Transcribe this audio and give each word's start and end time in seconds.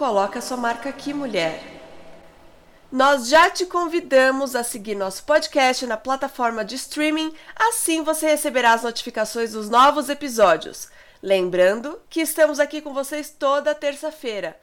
Coloca 0.00 0.40
sua 0.40 0.56
marca 0.56 0.88
aqui, 0.88 1.12
mulher. 1.12 1.62
Nós 2.90 3.28
já 3.28 3.50
te 3.50 3.66
convidamos 3.66 4.56
a 4.56 4.64
seguir 4.64 4.94
nosso 4.94 5.24
podcast 5.24 5.84
na 5.84 5.98
plataforma 5.98 6.64
de 6.64 6.74
streaming, 6.74 7.34
assim 7.54 8.02
você 8.02 8.28
receberá 8.28 8.72
as 8.72 8.82
notificações 8.82 9.52
dos 9.52 9.68
novos 9.68 10.08
episódios. 10.08 10.88
Lembrando 11.22 12.00
que 12.08 12.22
estamos 12.22 12.58
aqui 12.58 12.80
com 12.80 12.94
vocês 12.94 13.28
toda 13.28 13.74
terça-feira. 13.74 14.58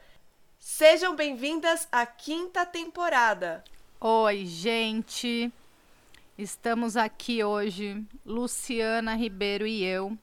Sejam 0.58 1.14
bem-vindas 1.14 1.86
à 1.92 2.04
quinta 2.04 2.66
temporada. 2.66 3.62
Oi, 4.00 4.44
gente. 4.44 5.52
Estamos 6.36 6.96
aqui 6.96 7.44
hoje, 7.44 8.04
Luciana 8.26 9.14
Ribeiro 9.14 9.68
e 9.68 9.84
eu, 9.84 10.18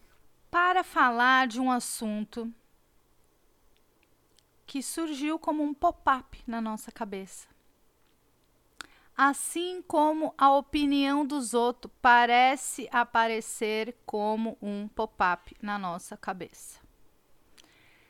para 0.51 0.83
falar 0.83 1.47
de 1.47 1.61
um 1.61 1.71
assunto 1.71 2.53
que 4.65 4.81
surgiu 4.81 5.37
como 5.37 5.63
um 5.63 5.73
pop-up 5.73 6.41
na 6.47 6.59
nossa 6.59 6.91
cabeça. 6.91 7.47
Assim 9.15 9.81
como 9.81 10.33
a 10.37 10.53
opinião 10.53 11.25
dos 11.25 11.53
outros 11.53 11.93
parece 12.01 12.89
aparecer 12.91 13.95
como 14.05 14.57
um 14.61 14.87
pop-up 14.89 15.55
na 15.61 15.77
nossa 15.77 16.17
cabeça. 16.17 16.81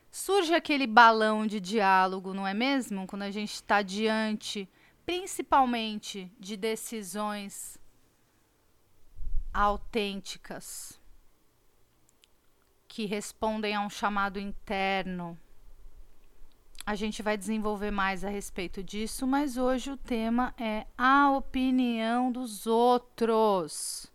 Surge 0.10 0.54
aquele 0.56 0.88
balão 0.88 1.46
de 1.46 1.60
diálogo, 1.60 2.34
não 2.34 2.48
é 2.48 2.54
mesmo? 2.54 3.06
Quando 3.06 3.24
a 3.24 3.32
gente 3.32 3.54
está 3.54 3.82
diante, 3.82 4.68
principalmente, 5.06 6.32
de 6.40 6.58
decisões 6.58 7.78
autênticas 9.54 11.00
que 12.88 13.06
respondem 13.06 13.76
a 13.76 13.82
um 13.82 13.90
chamado 13.90 14.40
interno 14.40 15.38
a 16.86 16.94
gente 16.94 17.24
vai 17.24 17.36
desenvolver 17.36 17.90
mais 17.90 18.24
a 18.24 18.30
respeito 18.30 18.84
disso, 18.84 19.26
mas 19.26 19.58
hoje 19.58 19.90
o 19.90 19.98
tema 19.98 20.54
é 20.58 20.86
a 20.96 21.32
opinião 21.32 22.32
dos 22.32 22.68
outros, 22.68 24.06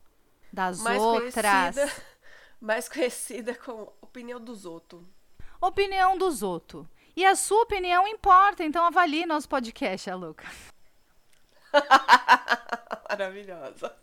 das 0.53 0.81
mais 0.81 1.03
outras. 1.03 1.35
Conhecida, 1.35 1.93
mais 2.61 2.89
conhecida 2.89 3.55
como 3.55 3.93
opinião 4.01 4.41
dos 4.41 4.65
outros. 4.65 5.03
Opinião 5.61 6.17
dos 6.17 6.43
outros. 6.43 6.87
E 7.17 7.25
a 7.27 7.35
sua 7.35 7.63
opinião 7.63 8.07
importa, 8.07 8.63
então 8.63 8.87
avalie 8.87 9.27
nosso 9.27 9.49
podcast, 9.49 10.09
a 10.09 10.15
Luca. 10.15 10.47
Maravilhosa. 13.11 13.97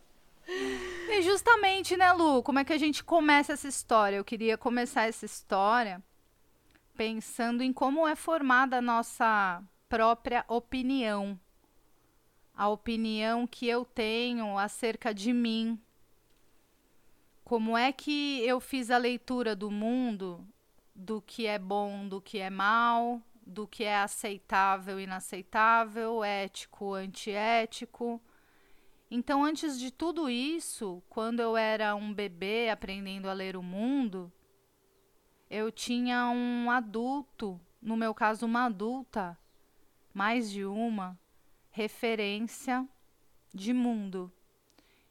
E 0.46 1.22
justamente, 1.22 1.96
né, 1.96 2.12
Lu, 2.12 2.44
como 2.44 2.60
é 2.60 2.66
que 2.66 2.74
a 2.74 2.78
gente 2.78 3.02
começa 3.02 3.54
essa 3.54 3.68
história? 3.68 4.18
Eu 4.18 4.26
queria 4.26 4.58
começar 4.58 5.04
essa 5.04 5.26
história 5.26 6.04
pensando 6.98 7.62
em 7.62 7.72
como 7.72 8.08
é 8.08 8.16
formada 8.16 8.80
a 8.80 8.82
nossa 8.82 9.64
própria 9.88 10.44
opinião. 10.48 11.40
A 12.56 12.68
opinião 12.68 13.46
que 13.46 13.68
eu 13.68 13.86
tenho 13.86 14.58
acerca 14.58 15.14
de 15.14 15.32
mim. 15.32 15.80
Como 17.44 17.78
é 17.78 17.94
que 17.94 18.42
eu 18.42 18.60
fiz 18.60 18.90
a 18.90 18.98
leitura 18.98 19.56
do 19.56 19.70
mundo, 19.70 20.46
do 20.94 21.22
que 21.22 21.46
é 21.46 21.60
bom, 21.60 22.08
do 22.08 22.20
que 22.20 22.40
é 22.40 22.50
mal, 22.50 23.22
do 23.46 23.68
que 23.68 23.84
é 23.84 24.00
aceitável, 24.00 25.00
inaceitável, 25.00 26.24
ético, 26.24 26.94
antiético. 26.94 28.20
Então, 29.10 29.46
antes 29.46 29.80
de 29.80 29.92
tudo 29.92 30.30
isso, 30.30 31.02
quando 31.08 31.40
eu 31.40 31.56
era 31.56 31.96
um 31.96 32.14
bebê 32.14 32.70
aprendendo 32.70 33.30
a 33.30 33.34
ler 33.34 33.56
o 33.56 33.64
mundo, 33.64 34.32
eu 35.50 35.72
tinha 35.72 36.30
um 36.30 36.70
adulto, 36.70 37.60
no 37.82 37.96
meu 37.96 38.14
caso, 38.14 38.46
uma 38.46 38.66
adulta, 38.66 39.38
mais 40.14 40.52
de 40.52 40.66
uma, 40.66 41.18
referência 41.72 42.88
de 43.54 43.74
mundo. 43.74 44.32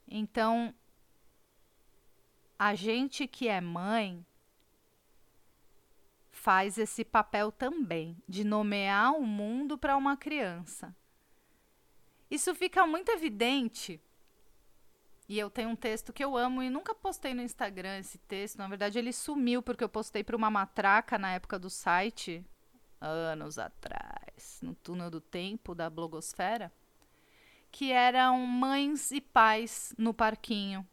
Então, 0.09 0.75
a 2.59 2.75
gente 2.75 3.27
que 3.27 3.49
é 3.49 3.61
mãe 3.61 4.25
faz 6.31 6.79
esse 6.79 7.05
papel 7.05 7.51
também, 7.51 8.17
de 8.29 8.45
nomear 8.45 9.15
o 9.15 9.27
mundo 9.27 9.77
para 9.77 9.97
uma 9.97 10.17
criança. 10.17 10.95
Isso 12.31 12.55
fica 12.55 12.87
muito 12.87 13.11
evidente 13.11 14.01
e 15.29 15.39
eu 15.39 15.51
tenho 15.51 15.71
um 15.71 15.77
texto 15.77 16.13
que 16.13 16.23
eu 16.23 16.37
amo 16.37 16.63
e 16.63 16.71
nunca 16.71 16.95
postei 16.95 17.35
no 17.35 17.43
Instagram 17.43 17.99
esse 17.99 18.19
texto. 18.19 18.59
Na 18.59 18.69
verdade, 18.69 18.99
ele 18.99 19.13
sumiu 19.13 19.61
porque 19.61 19.83
eu 19.83 19.89
postei 19.89 20.23
para 20.23 20.37
uma 20.37 20.51
matraca 20.51 21.19
na 21.19 21.33
época 21.33 21.59
do 21.59 21.69
site, 21.69 22.45
anos 23.01 23.59
atrás, 23.59 24.61
no 24.63 24.75
túnel 24.75 25.11
do 25.11 25.21
tempo 25.21 25.75
da 25.75 25.91
blogosfera, 25.91 26.73
que 27.73 27.91
eram 27.91 28.39
mães 28.39 29.11
e 29.11 29.21
pais 29.21 29.93
no 29.99 30.15
parquinho. 30.15 30.87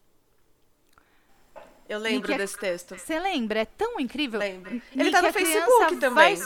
Eu 1.87 1.99
lembro 1.99 2.35
desse 2.35 2.57
texto. 2.57 2.97
Você 2.97 3.19
lembra? 3.19 3.59
É 3.59 3.65
tão 3.65 3.99
incrível. 3.99 4.39
Lembro. 4.39 4.81
Ele 4.95 5.11
tá 5.11 5.21
no 5.21 5.31
Facebook 5.31 5.97
também. 5.97 6.37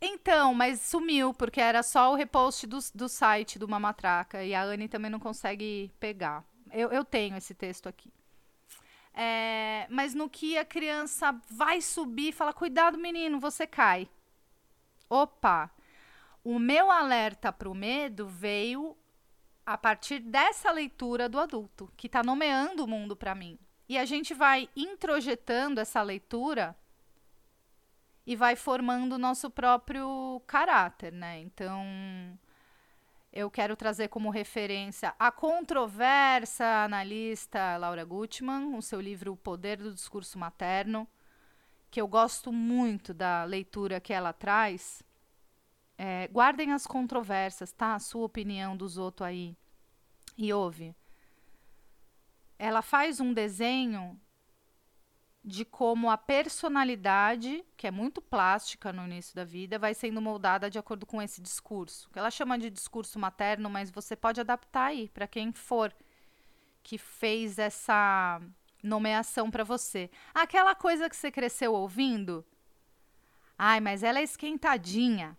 Então, 0.00 0.54
mas 0.54 0.80
sumiu, 0.80 1.34
porque 1.34 1.60
era 1.60 1.82
só 1.82 2.12
o 2.12 2.14
repost 2.14 2.66
do, 2.66 2.78
do 2.94 3.08
site 3.08 3.58
do 3.58 3.68
Mamatraca. 3.68 4.42
E 4.42 4.54
a 4.54 4.62
Anne 4.62 4.88
também 4.88 5.10
não 5.10 5.20
consegue 5.20 5.90
pegar. 6.00 6.44
Eu, 6.72 6.90
eu 6.90 7.04
tenho 7.04 7.36
esse 7.36 7.54
texto 7.54 7.88
aqui. 7.88 8.12
É, 9.12 9.86
mas 9.90 10.14
no 10.14 10.28
que 10.28 10.56
a 10.56 10.64
criança 10.64 11.32
vai 11.50 11.80
subir, 11.80 12.32
fala: 12.32 12.52
cuidado, 12.52 12.98
menino, 12.98 13.40
você 13.40 13.66
cai. 13.66 14.08
Opa! 15.08 15.70
O 16.42 16.58
meu 16.58 16.90
alerta 16.90 17.52
para 17.52 17.68
o 17.68 17.74
medo 17.74 18.26
veio 18.26 18.96
a 19.66 19.76
partir 19.76 20.20
dessa 20.20 20.70
leitura 20.70 21.28
do 21.28 21.38
adulto, 21.38 21.92
que 21.96 22.06
está 22.06 22.22
nomeando 22.22 22.84
o 22.84 22.88
mundo 22.88 23.14
para 23.14 23.34
mim. 23.34 23.58
E 23.88 23.98
a 23.98 24.04
gente 24.04 24.32
vai 24.32 24.68
introjetando 24.74 25.80
essa 25.80 26.00
leitura 26.00 26.76
e 28.26 28.36
vai 28.36 28.56
formando 28.56 29.14
o 29.14 29.18
nosso 29.18 29.50
próprio 29.50 30.40
caráter, 30.46 31.12
né? 31.12 31.40
Então, 31.40 31.84
eu 33.32 33.50
quero 33.50 33.76
trazer 33.76 34.08
como 34.08 34.28
referência 34.30 35.14
a 35.18 35.30
controversa 35.30 36.64
analista 36.84 37.76
Laura 37.76 38.04
Gutman, 38.04 38.76
o 38.76 38.82
seu 38.82 39.00
livro 39.00 39.32
O 39.32 39.36
Poder 39.36 39.76
do 39.76 39.94
Discurso 39.94 40.38
Materno, 40.38 41.06
que 41.90 42.00
eu 42.00 42.08
gosto 42.08 42.52
muito 42.52 43.14
da 43.14 43.44
leitura 43.44 44.00
que 44.00 44.12
ela 44.12 44.32
traz. 44.32 45.02
É, 45.96 46.28
guardem 46.28 46.72
as 46.72 46.86
controvérsias, 46.86 47.72
tá? 47.72 47.94
A 47.94 47.98
sua 47.98 48.24
opinião 48.24 48.76
dos 48.76 48.96
outros 48.96 49.28
aí. 49.28 49.56
E 50.36 50.52
ouve. 50.52 50.94
Ela 52.58 52.82
faz 52.82 53.20
um 53.20 53.32
desenho 53.32 54.20
de 55.42 55.64
como 55.64 56.10
a 56.10 56.18
personalidade, 56.18 57.64
que 57.76 57.86
é 57.86 57.90
muito 57.90 58.20
plástica 58.20 58.92
no 58.92 59.04
início 59.06 59.34
da 59.34 59.44
vida, 59.44 59.78
vai 59.78 59.94
sendo 59.94 60.20
moldada 60.20 60.68
de 60.68 60.78
acordo 60.78 61.06
com 61.06 61.20
esse 61.20 61.40
discurso. 61.40 62.10
Ela 62.14 62.30
chama 62.30 62.58
de 62.58 62.68
discurso 62.68 63.18
materno, 63.18 63.70
mas 63.70 63.90
você 63.90 64.14
pode 64.14 64.40
adaptar 64.40 64.86
aí 64.86 65.08
para 65.08 65.26
quem 65.26 65.52
for 65.52 65.94
que 66.82 66.98
fez 66.98 67.58
essa 67.58 68.40
nomeação 68.82 69.50
para 69.50 69.64
você. 69.64 70.10
Aquela 70.34 70.74
coisa 70.74 71.08
que 71.08 71.16
você 71.16 71.30
cresceu 71.30 71.72
ouvindo. 71.72 72.44
Ai, 73.56 73.80
mas 73.80 74.02
ela 74.02 74.18
é 74.18 74.22
esquentadinha. 74.22 75.36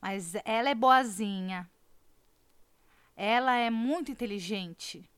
Mas 0.00 0.34
ela 0.44 0.68
é 0.68 0.74
boazinha. 0.74 1.70
Ela 3.16 3.56
é 3.56 3.70
muito 3.70 4.10
inteligente. 4.10 5.08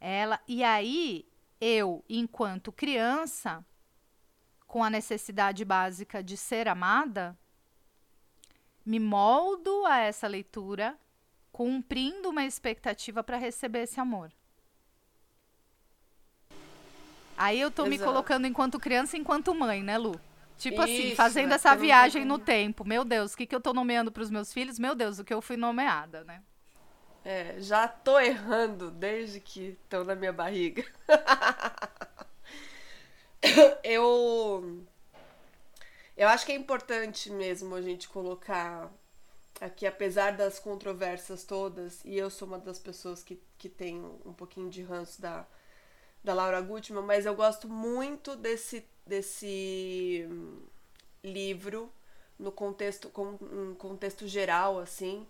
Ela 0.00 0.40
e 0.46 0.64
aí 0.64 1.28
eu, 1.60 2.04
enquanto 2.08 2.72
criança, 2.72 3.64
com 4.66 4.84
a 4.84 4.90
necessidade 4.90 5.64
básica 5.64 6.22
de 6.22 6.36
ser 6.36 6.68
amada, 6.68 7.36
me 8.84 9.00
moldo 9.00 9.84
a 9.86 9.98
essa 9.98 10.26
leitura, 10.26 10.98
cumprindo 11.52 12.30
uma 12.30 12.44
expectativa 12.44 13.22
para 13.22 13.36
receber 13.36 13.80
esse 13.80 14.00
amor. 14.00 14.32
Aí 17.36 17.60
eu 17.60 17.70
tô 17.70 17.82
Exato. 17.82 17.98
me 17.98 18.04
colocando 18.04 18.46
enquanto 18.46 18.80
criança, 18.80 19.16
enquanto 19.16 19.54
mãe, 19.54 19.82
né, 19.82 19.96
Lu? 19.96 20.18
Tipo 20.58 20.82
assim, 20.82 21.08
Isso, 21.08 21.16
fazendo 21.16 21.52
é, 21.52 21.54
essa 21.54 21.74
viagem 21.76 22.24
no 22.24 22.36
tempo. 22.36 22.84
Meu 22.84 23.04
Deus, 23.04 23.32
o 23.32 23.36
que, 23.36 23.46
que 23.46 23.54
eu 23.54 23.60
tô 23.60 23.72
nomeando 23.72 24.10
pros 24.10 24.28
meus 24.28 24.52
filhos? 24.52 24.78
Meu 24.78 24.94
Deus, 24.94 25.20
o 25.20 25.24
que 25.24 25.32
eu 25.32 25.40
fui 25.40 25.56
nomeada, 25.56 26.24
né? 26.24 26.42
É, 27.30 27.60
já 27.60 27.86
tô 27.86 28.18
errando 28.18 28.90
desde 28.90 29.38
que 29.38 29.76
estão 29.82 30.02
na 30.02 30.14
minha 30.14 30.32
barriga. 30.32 30.82
eu 33.84 34.82
eu 36.16 36.26
acho 36.26 36.46
que 36.46 36.52
é 36.52 36.54
importante 36.54 37.30
mesmo 37.30 37.74
a 37.74 37.82
gente 37.82 38.08
colocar 38.08 38.90
aqui, 39.60 39.86
apesar 39.86 40.38
das 40.38 40.58
controvérsias 40.58 41.44
todas, 41.44 42.02
e 42.02 42.16
eu 42.16 42.30
sou 42.30 42.48
uma 42.48 42.58
das 42.58 42.78
pessoas 42.78 43.22
que, 43.22 43.38
que 43.58 43.68
tem 43.68 44.02
um 44.24 44.32
pouquinho 44.32 44.70
de 44.70 44.82
ranço 44.82 45.20
da, 45.20 45.46
da 46.24 46.32
Laura 46.32 46.62
Gutman, 46.62 47.02
mas 47.02 47.26
eu 47.26 47.34
gosto 47.34 47.68
muito 47.68 48.36
desse, 48.36 48.82
desse 49.06 50.26
livro 51.22 51.92
no 52.38 52.50
contexto, 52.50 53.10
com, 53.10 53.36
um 53.42 53.74
contexto 53.74 54.26
geral, 54.26 54.78
assim. 54.78 55.26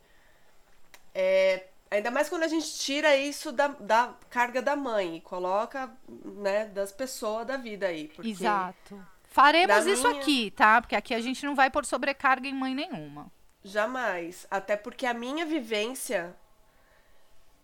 É, 1.13 1.67
ainda 1.91 2.11
mais 2.11 2.29
quando 2.29 2.43
a 2.43 2.49
gente 2.49 2.79
tira 2.79 3.17
isso 3.17 3.51
da, 3.53 3.69
da 3.69 4.15
carga 4.31 4.61
da 4.63 4.77
mãe 4.77 5.17
e 5.17 5.21
coloca, 5.21 5.91
né, 6.25 6.67
das 6.67 6.93
pessoas 6.93 7.47
da 7.47 7.57
vida 7.57 7.87
aí. 7.87 8.09
Porque 8.09 8.31
Exato. 8.31 9.05
Faremos 9.31 9.85
Da 9.85 9.91
isso 9.91 10.09
minha- 10.09 10.21
aqui, 10.21 10.51
tá? 10.51 10.81
Porque 10.81 10.97
aqui 10.97 11.15
a 11.15 11.21
gente 11.21 11.45
não 11.45 11.55
vai 11.55 11.71
pôr 11.71 11.85
sobrecarga 11.85 12.49
em 12.49 12.55
mãe 12.55 12.75
nenhuma. 12.75 13.31
Jamais. 13.63 14.47
Até 14.51 14.77
porque 14.77 15.05
a 15.07 15.13
minha 15.15 15.45
vivência 15.45 16.35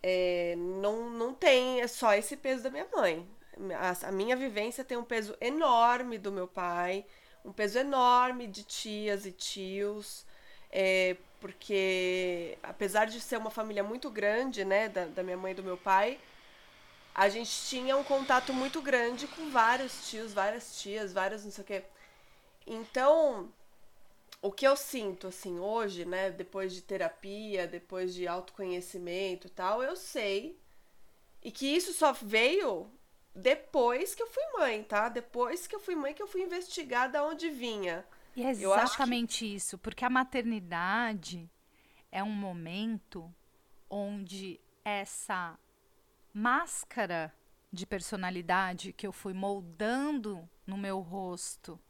é, 0.02 0.54
não, 0.56 1.08
não 1.10 1.32
tem 1.34 1.86
só 1.88 2.12
esse 2.14 2.36
peso 2.36 2.62
da 2.62 2.70
minha 2.70 2.86
mãe. 2.94 3.26
A, 3.78 4.08
a 4.08 4.12
minha 4.12 4.36
vivência 4.36 4.84
tem 4.84 4.98
um 4.98 5.04
peso 5.04 5.36
enorme 5.40 6.18
do 6.18 6.30
meu 6.32 6.46
pai, 6.46 7.04
um 7.44 7.52
peso 7.52 7.78
enorme 7.78 8.46
de 8.46 8.64
tias 8.64 9.24
e 9.24 9.32
tios, 9.32 10.26
é, 10.70 11.16
porque 11.44 12.56
apesar 12.62 13.04
de 13.04 13.20
ser 13.20 13.36
uma 13.36 13.50
família 13.50 13.84
muito 13.84 14.08
grande, 14.08 14.64
né, 14.64 14.88
da, 14.88 15.04
da 15.04 15.22
minha 15.22 15.36
mãe 15.36 15.52
e 15.52 15.54
do 15.54 15.62
meu 15.62 15.76
pai, 15.76 16.18
a 17.14 17.28
gente 17.28 17.50
tinha 17.68 17.94
um 17.98 18.02
contato 18.02 18.50
muito 18.54 18.80
grande 18.80 19.26
com 19.26 19.50
vários 19.50 20.08
tios, 20.08 20.32
várias 20.32 20.80
tias, 20.80 21.12
várias 21.12 21.44
não 21.44 21.50
sei 21.50 21.62
o 21.62 21.66
quê. 21.66 21.84
Então, 22.66 23.52
o 24.40 24.50
que 24.50 24.66
eu 24.66 24.74
sinto, 24.74 25.26
assim, 25.26 25.58
hoje, 25.58 26.06
né, 26.06 26.30
depois 26.30 26.72
de 26.72 26.80
terapia, 26.80 27.66
depois 27.66 28.14
de 28.14 28.26
autoconhecimento 28.26 29.46
e 29.46 29.50
tal, 29.50 29.82
eu 29.82 29.96
sei. 29.96 30.58
E 31.42 31.52
que 31.52 31.66
isso 31.66 31.92
só 31.92 32.10
veio 32.10 32.90
depois 33.34 34.14
que 34.14 34.22
eu 34.22 34.28
fui 34.28 34.44
mãe, 34.58 34.82
tá? 34.82 35.10
Depois 35.10 35.66
que 35.66 35.76
eu 35.76 35.80
fui 35.80 35.94
mãe, 35.94 36.14
que 36.14 36.22
eu 36.22 36.26
fui 36.26 36.40
investigar 36.40 37.12
da 37.12 37.22
onde 37.22 37.50
vinha. 37.50 38.02
E 38.36 38.42
é 38.42 38.50
acho 38.50 38.58
que- 38.60 38.64
exatamente 38.66 39.54
isso, 39.54 39.78
porque 39.78 40.04
a 40.04 40.10
maternidade 40.10 41.48
é 42.10 42.22
um 42.22 42.30
momento 42.32 43.32
onde 43.88 44.60
essa 44.84 45.58
máscara 46.32 47.32
de 47.72 47.86
personalidade 47.86 48.92
que 48.92 49.06
eu 49.06 49.12
fui 49.12 49.32
moldando 49.32 50.48
no 50.66 50.76
meu 50.76 51.00
rosto 51.00 51.80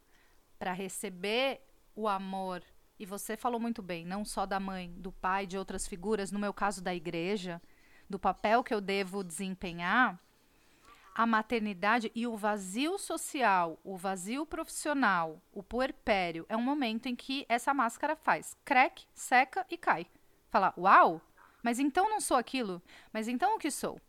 para 0.57 0.71
receber 0.73 1.61
o 1.95 2.07
amor. 2.07 2.63
E 2.97 3.05
você 3.05 3.35
falou 3.35 3.59
muito 3.59 3.81
bem, 3.81 4.05
não 4.05 4.23
só 4.23 4.45
da 4.45 4.59
mãe, 4.59 4.91
do 4.97 5.11
pai, 5.11 5.45
de 5.45 5.57
outras 5.57 5.87
figuras, 5.87 6.31
no 6.31 6.39
meu 6.39 6.53
caso 6.53 6.81
da 6.81 6.93
igreja, 6.95 7.61
do 8.09 8.17
papel 8.19 8.63
que 8.63 8.73
eu 8.73 8.79
devo 8.81 9.23
desempenhar 9.23 10.19
a 11.15 11.25
maternidade 11.25 12.11
e 12.13 12.27
o 12.27 12.35
vazio 12.35 12.99
social, 12.99 13.79
o 13.85 13.95
vazio 13.95 14.45
profissional, 14.45 15.41
o 15.53 15.63
puerpério, 15.63 16.45
é 16.49 16.57
um 16.57 16.61
momento 16.61 17.05
em 17.05 17.15
que 17.15 17.45
essa 17.47 17.73
máscara 17.73 18.17
faz 18.17 18.57
crack, 18.65 19.05
seca 19.13 19.65
e 19.69 19.77
cai. 19.77 20.05
Fala, 20.49 20.73
uau, 20.77 21.21
mas 21.63 21.79
então 21.79 22.09
não 22.09 22.19
sou 22.19 22.35
aquilo, 22.35 22.81
mas 23.13 23.29
então 23.29 23.55
o 23.55 23.59
que 23.59 23.71
sou? 23.71 23.99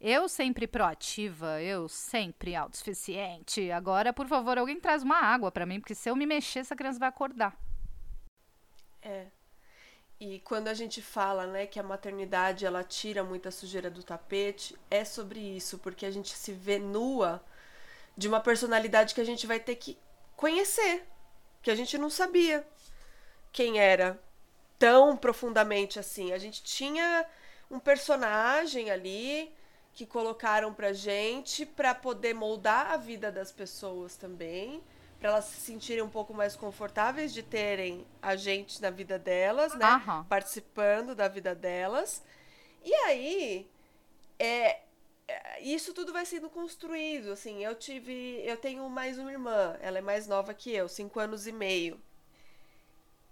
Eu 0.00 0.28
sempre 0.28 0.66
proativa, 0.66 1.62
eu 1.62 1.88
sempre 1.88 2.56
autossuficiente. 2.56 3.70
Agora, 3.70 4.12
por 4.12 4.26
favor, 4.26 4.58
alguém 4.58 4.80
traz 4.80 5.04
uma 5.04 5.20
água 5.20 5.52
pra 5.52 5.64
mim, 5.64 5.78
porque 5.78 5.94
se 5.94 6.10
eu 6.10 6.16
me 6.16 6.26
mexer, 6.26 6.58
essa 6.58 6.74
criança 6.74 6.98
vai 6.98 7.08
acordar. 7.08 7.56
É. 9.00 9.28
E 10.24 10.38
quando 10.38 10.68
a 10.68 10.74
gente 10.74 11.02
fala, 11.02 11.48
né, 11.48 11.66
que 11.66 11.80
a 11.80 11.82
maternidade 11.82 12.64
ela 12.64 12.84
tira 12.84 13.24
muita 13.24 13.50
sujeira 13.50 13.90
do 13.90 14.04
tapete, 14.04 14.76
é 14.88 15.04
sobre 15.04 15.40
isso, 15.40 15.78
porque 15.78 16.06
a 16.06 16.12
gente 16.12 16.30
se 16.36 16.52
vê 16.52 16.78
nua 16.78 17.44
de 18.16 18.28
uma 18.28 18.38
personalidade 18.38 19.16
que 19.16 19.20
a 19.20 19.24
gente 19.24 19.48
vai 19.48 19.58
ter 19.58 19.74
que 19.74 19.98
conhecer, 20.36 21.04
que 21.60 21.72
a 21.72 21.74
gente 21.74 21.98
não 21.98 22.08
sabia 22.08 22.64
quem 23.50 23.80
era 23.80 24.16
tão 24.78 25.16
profundamente 25.16 25.98
assim. 25.98 26.32
A 26.32 26.38
gente 26.38 26.62
tinha 26.62 27.26
um 27.68 27.80
personagem 27.80 28.92
ali 28.92 29.52
que 29.92 30.06
colocaram 30.06 30.72
pra 30.72 30.92
gente 30.92 31.66
pra 31.66 31.96
poder 31.96 32.32
moldar 32.32 32.92
a 32.92 32.96
vida 32.96 33.32
das 33.32 33.50
pessoas 33.50 34.14
também, 34.14 34.84
pra 35.22 35.30
elas 35.30 35.44
se 35.44 35.60
sentirem 35.60 36.02
um 36.02 36.08
pouco 36.08 36.34
mais 36.34 36.56
confortáveis 36.56 37.32
de 37.32 37.44
terem 37.44 38.04
a 38.20 38.34
gente 38.34 38.82
na 38.82 38.90
vida 38.90 39.20
delas, 39.20 39.72
né? 39.76 39.86
Aham. 39.86 40.26
Participando 40.28 41.14
da 41.14 41.28
vida 41.28 41.54
delas. 41.54 42.24
E 42.84 42.92
aí, 42.92 43.70
é, 44.36 44.80
é, 45.28 45.62
isso 45.62 45.94
tudo 45.94 46.12
vai 46.12 46.26
sendo 46.26 46.50
construído, 46.50 47.30
assim, 47.30 47.64
eu 47.64 47.76
tive, 47.76 48.42
eu 48.44 48.56
tenho 48.56 48.88
mais 48.90 49.16
uma 49.16 49.30
irmã, 49.30 49.76
ela 49.80 49.98
é 49.98 50.00
mais 50.00 50.26
nova 50.26 50.52
que 50.52 50.72
eu, 50.72 50.88
cinco 50.88 51.20
anos 51.20 51.46
e 51.46 51.52
meio. 51.52 52.00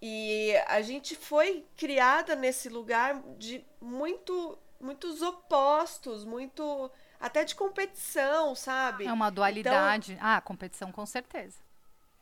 E 0.00 0.54
a 0.68 0.80
gente 0.82 1.16
foi 1.16 1.66
criada 1.76 2.36
nesse 2.36 2.68
lugar 2.68 3.20
de 3.36 3.64
muito, 3.80 4.56
muitos 4.80 5.22
opostos, 5.22 6.24
muito 6.24 6.88
até 7.18 7.44
de 7.44 7.56
competição, 7.56 8.54
sabe? 8.54 9.06
É 9.06 9.12
uma 9.12 9.28
dualidade. 9.28 10.16
ah, 10.20 10.40
competição 10.40 10.92
com 10.92 11.04
certeza. 11.04 11.58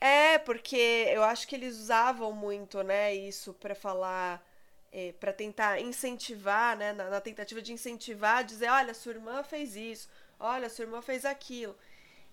É, 0.00 0.38
porque 0.38 0.76
eu 1.10 1.24
acho 1.24 1.46
que 1.48 1.56
eles 1.56 1.76
usavam 1.76 2.32
muito, 2.32 2.82
né, 2.82 3.14
isso 3.14 3.52
pra 3.54 3.74
falar, 3.74 4.44
é, 4.92 5.12
para 5.12 5.32
tentar 5.32 5.80
incentivar, 5.80 6.76
né, 6.76 6.92
na, 6.92 7.10
na 7.10 7.20
tentativa 7.20 7.60
de 7.60 7.72
incentivar, 7.72 8.44
dizer, 8.44 8.68
olha, 8.70 8.94
sua 8.94 9.12
irmã 9.12 9.42
fez 9.42 9.74
isso, 9.76 10.08
olha, 10.38 10.68
sua 10.68 10.84
irmã 10.84 11.02
fez 11.02 11.24
aquilo. 11.24 11.76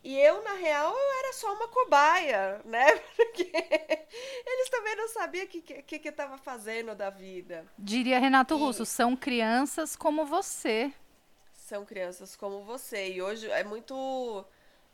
E 0.04 0.18
eu, 0.20 0.44
na 0.44 0.54
real, 0.54 0.94
eu 0.96 1.20
era 1.20 1.34
só 1.34 1.54
uma 1.54 1.68
cobaia, 1.68 2.62
né? 2.66 2.86
Porque 3.16 3.52
eles 4.46 4.70
também 4.70 4.96
não 4.96 5.08
sabiam 5.10 5.46
o 5.46 5.48
que, 5.48 5.62
que, 5.62 6.00
que 6.00 6.08
eu 6.10 6.14
tava 6.14 6.38
fazendo 6.38 6.96
da 6.96 7.10
vida. 7.10 7.66
Diria 7.78 8.20
Renato 8.20 8.56
E- 8.56 8.58
Russo, 8.58 8.86
são 8.86 9.16
crianças 9.16 9.96
como 9.96 10.26
você. 10.26 10.94
São 11.54 11.86
crianças 11.86 12.36
como 12.36 12.64
você. 12.64 13.10
E 13.14 13.22
hoje 13.22 13.50
é 13.50 13.64
muito 13.64 14.46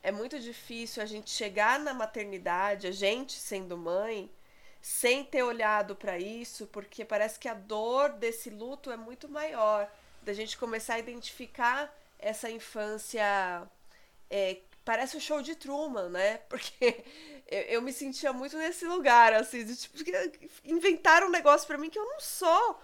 é 0.04 0.12
muito 0.12 0.40
difícil 0.40 1.02
a 1.02 1.06
gente 1.06 1.30
chegar 1.30 1.80
na 1.80 1.94
maternidade, 1.94 2.88
a 2.88 2.92
gente 2.92 3.34
sendo 3.34 3.78
mãe, 3.78 4.32
sem 4.82 5.24
ter 5.24 5.44
olhado 5.44 5.96
para 5.96 6.18
isso, 6.18 6.66
porque 6.68 7.06
parece 7.06 7.38
que 7.40 7.48
a 7.48 7.54
dor 7.54 8.14
desse 8.14 8.50
luto 8.50 8.92
é 8.92 8.98
muito 8.98 9.30
maior. 9.30 9.92
Da 10.24 10.34
gente 10.34 10.58
começar 10.58 10.96
a 10.96 11.00
identificar 11.00 11.94
essa 12.20 12.50
infância. 12.50 13.68
é, 14.30 14.58
parece 14.86 15.18
o 15.18 15.22
show 15.22 15.42
de 15.42 15.56
Truman, 15.56 16.10
né? 16.10 16.38
Porque 16.50 17.04
eu, 17.48 17.62
eu 17.62 17.82
me 17.82 17.94
sentia 17.94 18.34
muito 18.34 18.58
nesse 18.58 18.86
lugar, 18.86 19.34
assim, 19.34 19.64
de, 19.66 19.76
tipo, 19.76 19.98
inventaram 20.66 21.28
um 21.28 21.32
negócio 21.32 21.68
para 21.68 21.78
mim 21.78 21.90
que 21.90 22.00
eu 22.00 22.06
não 22.06 22.20
sou. 22.20 22.80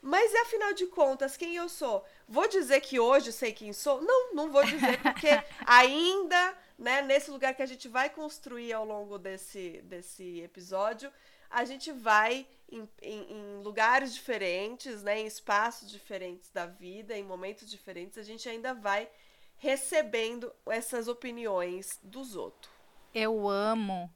Mas 0.00 0.34
afinal 0.34 0.72
de 0.72 0.86
contas, 0.86 1.36
quem 1.36 1.54
eu 1.54 1.68
sou? 1.68 2.04
Vou 2.32 2.48
dizer 2.48 2.80
que 2.80 2.98
hoje 2.98 3.30
sei 3.30 3.52
quem 3.52 3.74
sou? 3.74 4.00
Não, 4.00 4.32
não 4.32 4.50
vou 4.50 4.64
dizer, 4.64 5.02
porque 5.02 5.28
ainda, 5.66 6.56
né, 6.78 7.02
nesse 7.02 7.30
lugar 7.30 7.54
que 7.54 7.60
a 7.62 7.66
gente 7.66 7.88
vai 7.88 8.08
construir 8.08 8.72
ao 8.72 8.86
longo 8.86 9.18
desse, 9.18 9.82
desse 9.82 10.40
episódio, 10.40 11.12
a 11.50 11.62
gente 11.66 11.92
vai 11.92 12.46
em, 12.70 12.88
em, 13.02 13.32
em 13.32 13.62
lugares 13.62 14.14
diferentes, 14.14 15.02
né, 15.02 15.20
em 15.20 15.26
espaços 15.26 15.90
diferentes 15.90 16.50
da 16.50 16.64
vida, 16.64 17.14
em 17.14 17.22
momentos 17.22 17.68
diferentes, 17.68 18.16
a 18.16 18.22
gente 18.22 18.48
ainda 18.48 18.72
vai 18.72 19.10
recebendo 19.58 20.50
essas 20.64 21.08
opiniões 21.08 22.00
dos 22.02 22.34
outros. 22.34 22.72
Eu 23.14 23.46
amo 23.46 24.10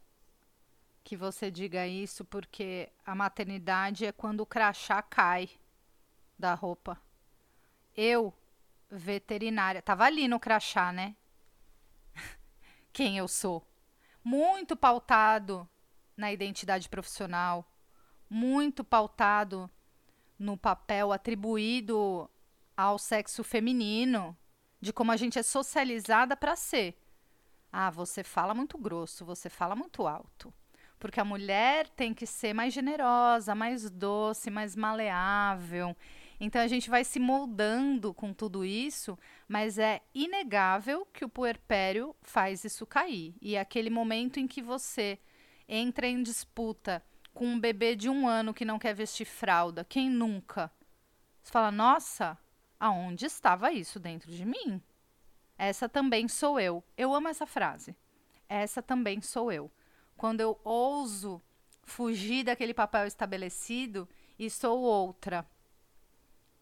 que 1.04 1.18
você 1.18 1.50
diga 1.50 1.86
isso, 1.86 2.24
porque 2.24 2.88
a 3.04 3.14
maternidade 3.14 4.06
é 4.06 4.10
quando 4.10 4.40
o 4.40 4.46
crachá 4.46 5.02
cai 5.02 5.50
da 6.38 6.54
roupa. 6.54 6.98
Eu, 7.96 8.32
veterinária, 8.90 9.80
tava 9.80 10.04
ali 10.04 10.28
no 10.28 10.38
crachá, 10.38 10.92
né? 10.92 11.16
Quem 12.92 13.18
eu 13.18 13.26
sou. 13.26 13.66
Muito 14.22 14.76
pautado 14.76 15.68
na 16.16 16.32
identidade 16.32 16.88
profissional, 16.88 17.64
muito 18.28 18.82
pautado 18.82 19.70
no 20.38 20.56
papel 20.56 21.12
atribuído 21.12 22.28
ao 22.76 22.98
sexo 22.98 23.42
feminino, 23.42 24.36
de 24.80 24.92
como 24.92 25.12
a 25.12 25.16
gente 25.16 25.38
é 25.38 25.42
socializada 25.42 26.36
para 26.36 26.54
ser. 26.56 27.00
Ah, 27.72 27.90
você 27.90 28.22
fala 28.22 28.54
muito 28.54 28.76
grosso, 28.76 29.24
você 29.24 29.48
fala 29.48 29.74
muito 29.74 30.06
alto. 30.06 30.52
Porque 30.98 31.20
a 31.20 31.24
mulher 31.24 31.88
tem 31.90 32.14
que 32.14 32.26
ser 32.26 32.52
mais 32.52 32.72
generosa, 32.72 33.54
mais 33.54 33.90
doce, 33.90 34.50
mais 34.50 34.74
maleável. 34.74 35.96
Então 36.38 36.60
a 36.60 36.66
gente 36.66 36.90
vai 36.90 37.02
se 37.02 37.18
moldando 37.18 38.12
com 38.12 38.32
tudo 38.32 38.64
isso, 38.64 39.18
mas 39.48 39.78
é 39.78 40.02
inegável 40.14 41.06
que 41.06 41.24
o 41.24 41.28
puerpério 41.28 42.14
faz 42.20 42.64
isso 42.64 42.86
cair. 42.86 43.34
E 43.40 43.54
é 43.56 43.60
aquele 43.60 43.88
momento 43.88 44.38
em 44.38 44.46
que 44.46 44.60
você 44.60 45.18
entra 45.68 46.06
em 46.06 46.22
disputa 46.22 47.02
com 47.32 47.46
um 47.46 47.60
bebê 47.60 47.94
de 47.94 48.08
um 48.08 48.28
ano 48.28 48.54
que 48.54 48.64
não 48.64 48.78
quer 48.78 48.94
vestir 48.94 49.26
fralda, 49.26 49.84
quem 49.84 50.08
nunca? 50.08 50.70
Você 51.42 51.52
fala, 51.52 51.70
nossa, 51.70 52.38
aonde 52.78 53.26
estava 53.26 53.72
isso 53.72 54.00
dentro 54.00 54.30
de 54.30 54.44
mim? 54.44 54.82
Essa 55.58 55.88
também 55.88 56.28
sou 56.28 56.58
eu. 56.60 56.82
Eu 56.96 57.14
amo 57.14 57.28
essa 57.28 57.46
frase. 57.46 57.96
Essa 58.48 58.82
também 58.82 59.20
sou 59.20 59.50
eu. 59.50 59.70
Quando 60.16 60.40
eu 60.40 60.58
ouso 60.64 61.42
fugir 61.82 62.44
daquele 62.44 62.74
papel 62.74 63.06
estabelecido 63.06 64.08
e 64.38 64.50
sou 64.50 64.80
outra 64.80 65.46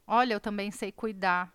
Olha, 0.07 0.35
eu 0.35 0.41
também 0.41 0.71
sei 0.71 0.93
cuidar. 0.93 1.53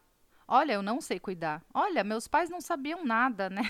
Olha, 0.47 0.73
eu 0.73 0.81
não 0.81 0.99
sei 0.99 1.19
cuidar. 1.19 1.63
Olha, 1.73 2.03
meus 2.03 2.27
pais 2.27 2.49
não 2.49 2.59
sabiam 2.59 3.05
nada, 3.05 3.49
né? 3.49 3.61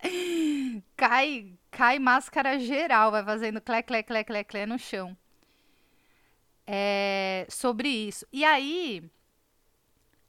cai, 0.96 1.58
cai 1.70 1.98
máscara 1.98 2.58
geral, 2.58 3.10
vai 3.10 3.24
fazendo 3.24 3.60
clé, 3.60 3.82
clé, 3.82 4.02
clé, 4.02 4.22
clé, 4.22 4.44
clé 4.44 4.66
no 4.66 4.78
chão. 4.78 5.16
É, 6.66 7.46
sobre 7.50 7.88
isso. 7.88 8.24
E 8.32 8.44
aí, 8.44 9.10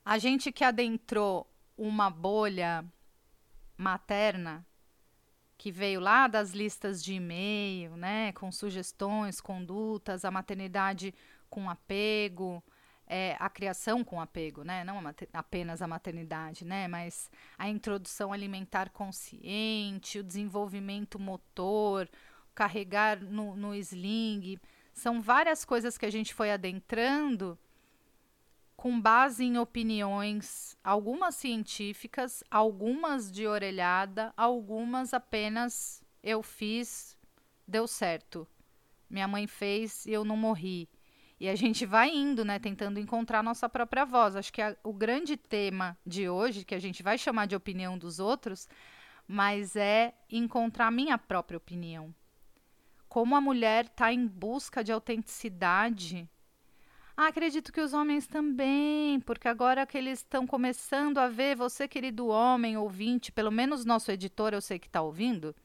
a 0.03 0.17
gente 0.17 0.51
que 0.51 0.63
adentrou 0.63 1.47
uma 1.77 2.09
bolha 2.09 2.83
materna, 3.77 4.65
que 5.57 5.71
veio 5.71 5.99
lá 5.99 6.27
das 6.27 6.51
listas 6.51 7.03
de 7.03 7.13
e-mail, 7.13 7.95
né, 7.95 8.31
com 8.31 8.51
sugestões, 8.51 9.39
condutas, 9.39 10.25
a 10.25 10.31
maternidade 10.31 11.13
com 11.51 11.69
apego, 11.69 12.63
é, 13.11 13.35
a 13.39 13.49
criação 13.49 14.05
com 14.05 14.21
apego, 14.21 14.63
né? 14.63 14.85
Não 14.85 14.97
a 15.05 15.13
apenas 15.33 15.81
a 15.81 15.87
maternidade, 15.87 16.63
né? 16.63 16.87
Mas 16.87 17.29
a 17.57 17.67
introdução 17.67 18.31
alimentar 18.31 18.89
consciente, 18.89 20.19
o 20.19 20.23
desenvolvimento 20.23 21.19
motor, 21.19 22.09
carregar 22.55 23.19
no, 23.19 23.53
no 23.57 23.75
sling. 23.75 24.57
São 24.93 25.21
várias 25.21 25.65
coisas 25.65 25.97
que 25.97 26.05
a 26.05 26.09
gente 26.09 26.33
foi 26.33 26.51
adentrando 26.51 27.59
com 28.77 28.99
base 28.99 29.43
em 29.43 29.57
opiniões, 29.57 30.77
algumas 30.81 31.35
científicas, 31.35 32.41
algumas 32.49 33.29
de 33.29 33.45
orelhada, 33.45 34.33
algumas 34.37 35.13
apenas 35.13 36.01
eu 36.23 36.41
fiz, 36.41 37.17
deu 37.67 37.89
certo. 37.89 38.47
Minha 39.09 39.27
mãe 39.27 39.47
fez 39.47 40.05
e 40.05 40.13
eu 40.13 40.23
não 40.23 40.37
morri. 40.37 40.87
E 41.41 41.49
a 41.49 41.55
gente 41.55 41.87
vai 41.87 42.07
indo, 42.11 42.45
né, 42.45 42.59
tentando 42.59 42.99
encontrar 42.99 43.41
nossa 43.41 43.67
própria 43.67 44.05
voz. 44.05 44.35
Acho 44.35 44.53
que 44.53 44.61
a, 44.61 44.77
o 44.83 44.93
grande 44.93 45.35
tema 45.35 45.97
de 46.05 46.29
hoje, 46.29 46.63
que 46.63 46.75
a 46.75 46.79
gente 46.79 47.01
vai 47.01 47.17
chamar 47.17 47.47
de 47.47 47.55
opinião 47.55 47.97
dos 47.97 48.19
outros, 48.19 48.69
mas 49.27 49.75
é 49.75 50.13
encontrar 50.29 50.85
a 50.85 50.91
minha 50.91 51.17
própria 51.17 51.57
opinião. 51.57 52.13
Como 53.09 53.35
a 53.35 53.41
mulher 53.41 53.85
está 53.85 54.13
em 54.13 54.27
busca 54.27 54.83
de 54.83 54.91
autenticidade. 54.91 56.29
Ah, 57.17 57.29
acredito 57.29 57.73
que 57.73 57.81
os 57.81 57.91
homens 57.91 58.27
também, 58.27 59.19
porque 59.21 59.47
agora 59.47 59.87
que 59.87 59.97
eles 59.97 60.19
estão 60.19 60.45
começando 60.45 61.17
a 61.17 61.27
ver 61.27 61.55
você, 61.55 61.87
querido 61.87 62.27
homem, 62.27 62.77
ouvinte, 62.77 63.31
pelo 63.31 63.49
menos 63.49 63.83
nosso 63.83 64.11
editor, 64.11 64.53
eu 64.53 64.61
sei 64.61 64.77
que 64.77 64.85
está 64.85 65.01
ouvindo. 65.01 65.55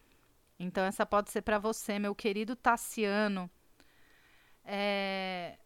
Então, 0.58 0.86
essa 0.86 1.04
pode 1.04 1.30
ser 1.30 1.42
para 1.42 1.58
você, 1.58 1.98
meu 1.98 2.14
querido 2.14 2.56
Tassiano. 2.56 3.50
É, 4.64 5.58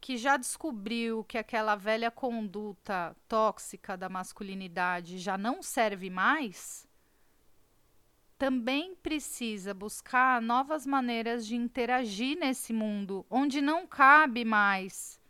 que 0.00 0.16
já 0.16 0.36
descobriu 0.36 1.22
que 1.24 1.36
aquela 1.36 1.76
velha 1.76 2.10
conduta 2.10 3.14
tóxica 3.28 3.96
da 3.96 4.08
masculinidade 4.08 5.18
já 5.18 5.36
não 5.36 5.62
serve 5.62 6.08
mais, 6.08 6.88
também 8.38 8.94
precisa 8.94 9.74
buscar 9.74 10.40
novas 10.40 10.86
maneiras 10.86 11.46
de 11.46 11.54
interagir 11.54 12.38
nesse 12.38 12.72
mundo 12.72 13.26
onde 13.28 13.60
não 13.60 13.86
cabe 13.86 14.44
mais 14.44 15.20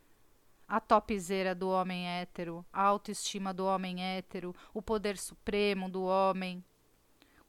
a 0.71 0.79
topzeira 0.79 1.53
do 1.53 1.67
homem 1.67 2.07
hétero, 2.07 2.65
a 2.71 2.81
autoestima 2.81 3.53
do 3.53 3.65
homem 3.65 4.01
hétero, 4.01 4.55
o 4.73 4.81
poder 4.81 5.17
supremo 5.17 5.89
do 5.89 6.03
homem. 6.03 6.63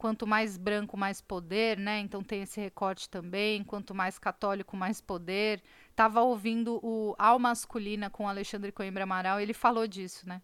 Quanto 0.03 0.27
mais 0.27 0.57
branco, 0.57 0.97
mais 0.97 1.21
poder, 1.21 1.79
né? 1.79 2.01
Então 2.01 2.25
tem 2.25 2.43
esse 2.43 2.61
recorte 2.61 3.09
também. 3.09 3.63
Quanto 3.63 3.95
mais 3.95 4.19
católico, 4.19 4.77
mais 4.77 5.01
poder. 5.01 5.63
Tava 5.95 6.23
ouvindo 6.23 6.81
o 6.83 7.15
Al 7.17 7.39
Masculina 7.39 8.11
com 8.11 8.29
Alexandre 8.29 8.73
Coimbra 8.73 9.05
Amaral, 9.05 9.39
ele 9.39 9.55
falou 9.55 9.87
disso, 9.87 10.29
né? 10.29 10.43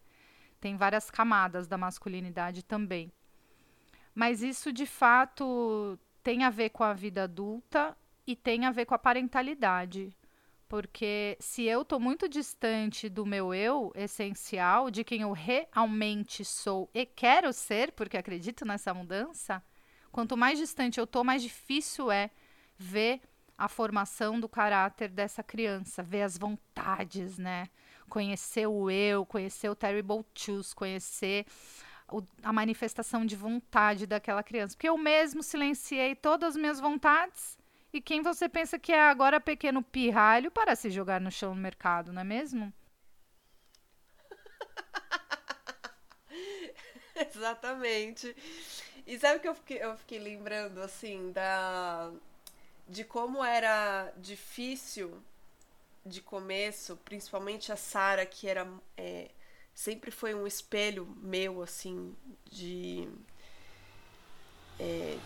Tem 0.61 0.77
várias 0.77 1.11
camadas 1.11 1.67
da 1.67 1.77
masculinidade 1.77 2.63
também. 2.63 3.11
Mas 4.15 4.41
isso 4.41 4.71
de 4.71 4.85
fato 4.85 5.99
tem 6.23 6.45
a 6.45 6.49
ver 6.49 6.69
com 6.69 6.85
a 6.85 6.93
vida 6.93 7.23
adulta 7.23 7.97
e 8.25 8.37
tem 8.37 8.63
a 8.63 8.71
ver 8.71 8.85
com 8.85 8.95
a 8.95 8.97
parentalidade. 8.97 10.15
Porque 10.69 11.35
se 11.39 11.63
eu 11.63 11.81
estou 11.81 11.99
muito 11.99 12.29
distante 12.29 13.09
do 13.09 13.25
meu 13.25 13.51
eu 13.55 13.91
essencial, 13.95 14.91
de 14.91 15.03
quem 15.03 15.21
eu 15.21 15.31
realmente 15.31 16.45
sou 16.45 16.87
e 16.93 17.07
quero 17.07 17.51
ser, 17.51 17.91
porque 17.93 18.15
acredito 18.15 18.63
nessa 18.63 18.93
mudança, 18.93 19.63
quanto 20.11 20.37
mais 20.37 20.59
distante 20.59 20.99
eu 20.99 21.05
estou, 21.05 21.23
mais 21.23 21.41
difícil 21.41 22.11
é 22.11 22.29
ver 22.77 23.19
a 23.57 23.67
formação 23.67 24.39
do 24.39 24.47
caráter 24.47 25.09
dessa 25.09 25.41
criança, 25.41 26.03
ver 26.03 26.21
as 26.21 26.37
vontades, 26.37 27.39
né? 27.39 27.67
Conhecer 28.07 28.67
o 28.67 28.91
eu, 28.91 29.25
conhecer 29.25 29.69
o 29.69 29.75
terrible 29.75 30.23
twos, 30.35 30.71
conhecer 30.71 31.47
o, 32.11 32.21
a 32.43 32.53
manifestação 32.53 33.25
de 33.25 33.35
vontade 33.35 34.05
daquela 34.05 34.43
criança. 34.43 34.75
Porque 34.75 34.87
eu 34.87 34.97
mesmo 34.97 35.41
silenciei 35.41 36.15
todas 36.15 36.49
as 36.49 36.55
minhas 36.55 36.79
vontades. 36.79 37.58
E 37.93 38.01
quem 38.01 38.21
você 38.21 38.47
pensa 38.49 38.79
que 38.79 38.91
é 38.91 39.01
agora 39.01 39.39
pequeno 39.39 39.83
pirralho 39.83 40.51
para 40.51 40.75
se 40.75 40.89
jogar 40.89 41.19
no 41.21 41.31
chão 41.31 41.55
no 41.55 41.61
mercado, 41.61 42.13
não 42.13 42.21
é 42.21 42.25
mesmo? 42.25 42.71
Exatamente. 47.15 48.35
E 49.05 49.17
sabe 49.19 49.37
o 49.37 49.41
que 49.41 49.47
eu 49.47 49.55
fiquei, 49.55 49.83
eu 49.83 49.97
fiquei 49.97 50.19
lembrando, 50.19 50.81
assim, 50.81 51.31
da, 51.31 52.11
de 52.87 53.03
como 53.03 53.43
era 53.43 54.11
difícil 54.17 55.21
de 56.05 56.21
começo, 56.21 56.97
principalmente 57.05 57.71
a 57.71 57.75
Sara, 57.75 58.25
que 58.25 58.47
era 58.47 58.67
é, 58.97 59.29
sempre 59.73 60.11
foi 60.11 60.33
um 60.33 60.47
espelho 60.47 61.05
meu, 61.21 61.61
assim, 61.61 62.15
de. 62.45 63.07
É, 64.79 65.17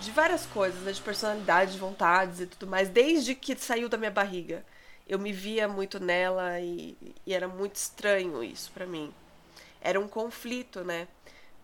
de 0.00 0.10
várias 0.10 0.46
coisas, 0.46 0.80
né? 0.82 0.92
de 0.92 1.00
personalidade, 1.00 1.72
de 1.72 1.78
vontades 1.78 2.40
e 2.40 2.46
tudo 2.46 2.66
mais, 2.66 2.88
desde 2.88 3.34
que 3.34 3.56
saiu 3.56 3.88
da 3.88 3.96
minha 3.96 4.10
barriga. 4.10 4.64
Eu 5.06 5.18
me 5.18 5.32
via 5.32 5.68
muito 5.68 6.00
nela 6.00 6.58
e, 6.60 6.96
e 7.26 7.34
era 7.34 7.46
muito 7.46 7.76
estranho 7.76 8.42
isso 8.42 8.70
para 8.72 8.86
mim. 8.86 9.12
Era 9.80 10.00
um 10.00 10.08
conflito, 10.08 10.82
né? 10.82 11.06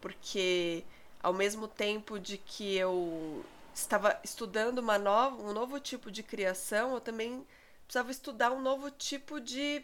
Porque 0.01 0.85
ao 1.23 1.33
mesmo 1.33 1.67
tempo 1.67 2.19
de 2.19 2.37
que 2.39 2.77
eu 2.77 3.45
estava 3.75 4.19
estudando 4.23 4.79
uma 4.79 4.99
nova, 4.99 5.43
um 5.43 5.53
novo 5.53 5.81
tipo 5.81 6.11
de 6.11 6.23
criação, 6.23 6.95
eu 6.95 7.01
também 7.01 7.47
precisava 7.87 8.11
estudar 8.11 8.53
um 8.53 8.61
novo 8.61 8.91
tipo 8.91 9.41
de, 9.41 9.83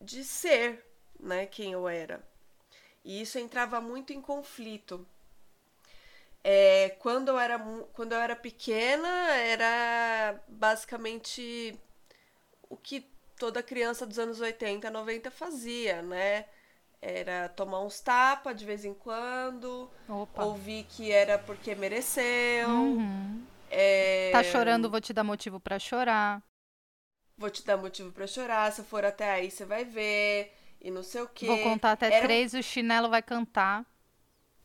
de 0.00 0.24
ser, 0.24 0.84
né, 1.18 1.46
quem 1.46 1.72
eu 1.72 1.88
era. 1.88 2.22
E 3.04 3.20
isso 3.20 3.38
entrava 3.38 3.80
muito 3.80 4.12
em 4.12 4.20
conflito. 4.20 5.06
É, 6.44 6.96
quando, 6.98 7.28
eu 7.28 7.38
era, 7.38 7.58
quando 7.92 8.12
eu 8.12 8.18
era 8.18 8.34
pequena, 8.34 9.08
era 9.36 10.40
basicamente 10.48 11.78
o 12.68 12.76
que 12.76 13.06
toda 13.38 13.62
criança 13.62 14.04
dos 14.04 14.18
anos 14.18 14.40
80, 14.40 14.90
90 14.90 15.30
fazia, 15.30 16.02
né? 16.02 16.46
Era 17.00 17.48
tomar 17.48 17.80
uns 17.80 18.00
tapas 18.00 18.56
de 18.56 18.64
vez 18.64 18.84
em 18.84 18.94
quando. 18.94 19.90
Opa. 20.08 20.44
Ouvir 20.44 20.84
que 20.84 21.10
era 21.10 21.38
porque 21.38 21.74
mereceu. 21.74 22.68
Uhum. 22.68 23.44
É... 23.70 24.30
Tá 24.30 24.44
chorando, 24.44 24.90
vou 24.90 25.00
te 25.00 25.12
dar 25.12 25.24
motivo 25.24 25.58
para 25.58 25.78
chorar. 25.78 26.42
Vou 27.36 27.50
te 27.50 27.64
dar 27.64 27.76
motivo 27.76 28.12
para 28.12 28.26
chorar. 28.26 28.70
Se 28.72 28.82
for 28.84 29.04
até 29.04 29.30
aí, 29.30 29.50
você 29.50 29.64
vai 29.64 29.84
ver. 29.84 30.56
E 30.80 30.90
não 30.90 31.02
sei 31.02 31.22
o 31.22 31.28
quê. 31.28 31.46
Vou 31.46 31.58
contar 31.62 31.92
até 31.92 32.06
era... 32.06 32.24
três, 32.24 32.54
o 32.54 32.62
chinelo 32.62 33.08
vai 33.08 33.22
cantar. 33.22 33.84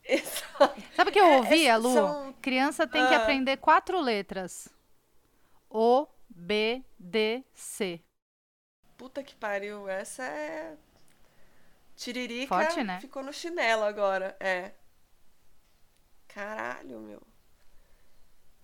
Exato. 0.11 0.81
Sabe 0.95 1.09
o 1.09 1.13
que 1.13 1.19
eu 1.19 1.25
é, 1.25 1.37
ouvia, 1.37 1.77
Lu? 1.77 1.93
São... 1.93 2.33
Criança 2.41 2.87
tem 2.87 3.01
ah. 3.01 3.07
que 3.09 3.15
aprender 3.15 3.57
quatro 3.57 3.99
letras. 3.99 4.69
O, 5.69 6.07
B, 6.29 6.83
D, 6.97 7.43
C. 7.53 8.01
Puta 8.97 9.21
que 9.21 9.35
pariu. 9.35 9.87
Essa 9.89 10.23
é 10.23 10.77
Tiririca 11.97 12.47
Forte, 12.47 12.83
né? 12.83 12.99
ficou 13.01 13.23
no 13.23 13.33
chinelo 13.33 13.83
agora, 13.83 14.37
é. 14.39 14.71
caralho, 16.27 16.99
meu. 16.99 17.21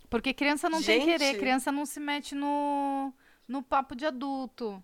Porque 0.08 0.36
criança 0.36 0.70
não 0.70 0.80
Gente. 0.80 1.06
tem 1.06 1.18
querer, 1.18 1.40
criança 1.40 1.72
não 1.72 1.88
se 1.88 2.00
mete 2.00 2.36
no, 2.36 3.12
no 3.48 3.64
papo 3.64 3.96
de 3.96 4.06
adulto. 4.06 4.82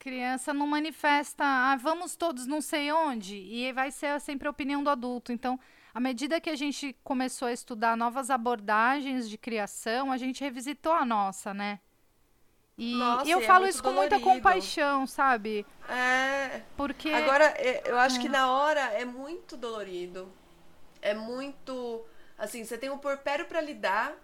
Criança 0.00 0.54
não 0.54 0.66
manifesta, 0.66 1.44
ah, 1.44 1.76
vamos 1.76 2.16
todos 2.16 2.46
não 2.46 2.62
sei 2.62 2.90
onde, 2.90 3.36
e 3.36 3.70
vai 3.70 3.90
ser 3.90 4.18
sempre 4.18 4.48
a 4.48 4.50
opinião 4.50 4.82
do 4.82 4.88
adulto. 4.88 5.30
Então, 5.30 5.60
à 5.92 6.00
medida 6.00 6.40
que 6.40 6.48
a 6.48 6.56
gente 6.56 6.96
começou 7.04 7.48
a 7.48 7.52
estudar 7.52 7.98
novas 7.98 8.30
abordagens 8.30 9.28
de 9.28 9.36
criação, 9.36 10.10
a 10.10 10.16
gente 10.16 10.42
revisitou 10.42 10.94
a 10.94 11.04
nossa, 11.04 11.52
né? 11.52 11.80
E 12.78 12.94
Nossa, 12.94 13.28
eu 13.28 13.40
é 13.40 13.42
falo 13.42 13.66
isso 13.66 13.82
com 13.82 13.90
muita 13.90 14.16
dolorido. 14.16 14.42
compaixão, 14.42 15.06
sabe? 15.06 15.66
É. 15.86 16.62
Porque 16.78 17.10
Agora, 17.10 17.44
é, 17.58 17.82
eu 17.84 17.98
acho 17.98 18.18
que 18.18 18.28
na 18.28 18.50
hora 18.50 18.80
é 18.80 19.04
muito 19.04 19.54
dolorido. 19.54 20.32
É 21.02 21.12
muito. 21.12 22.02
Assim, 22.38 22.64
você 22.64 22.78
tem 22.78 22.88
um 22.88 22.96
porpério 22.96 23.44
pra 23.44 23.60
lidar 23.60 24.14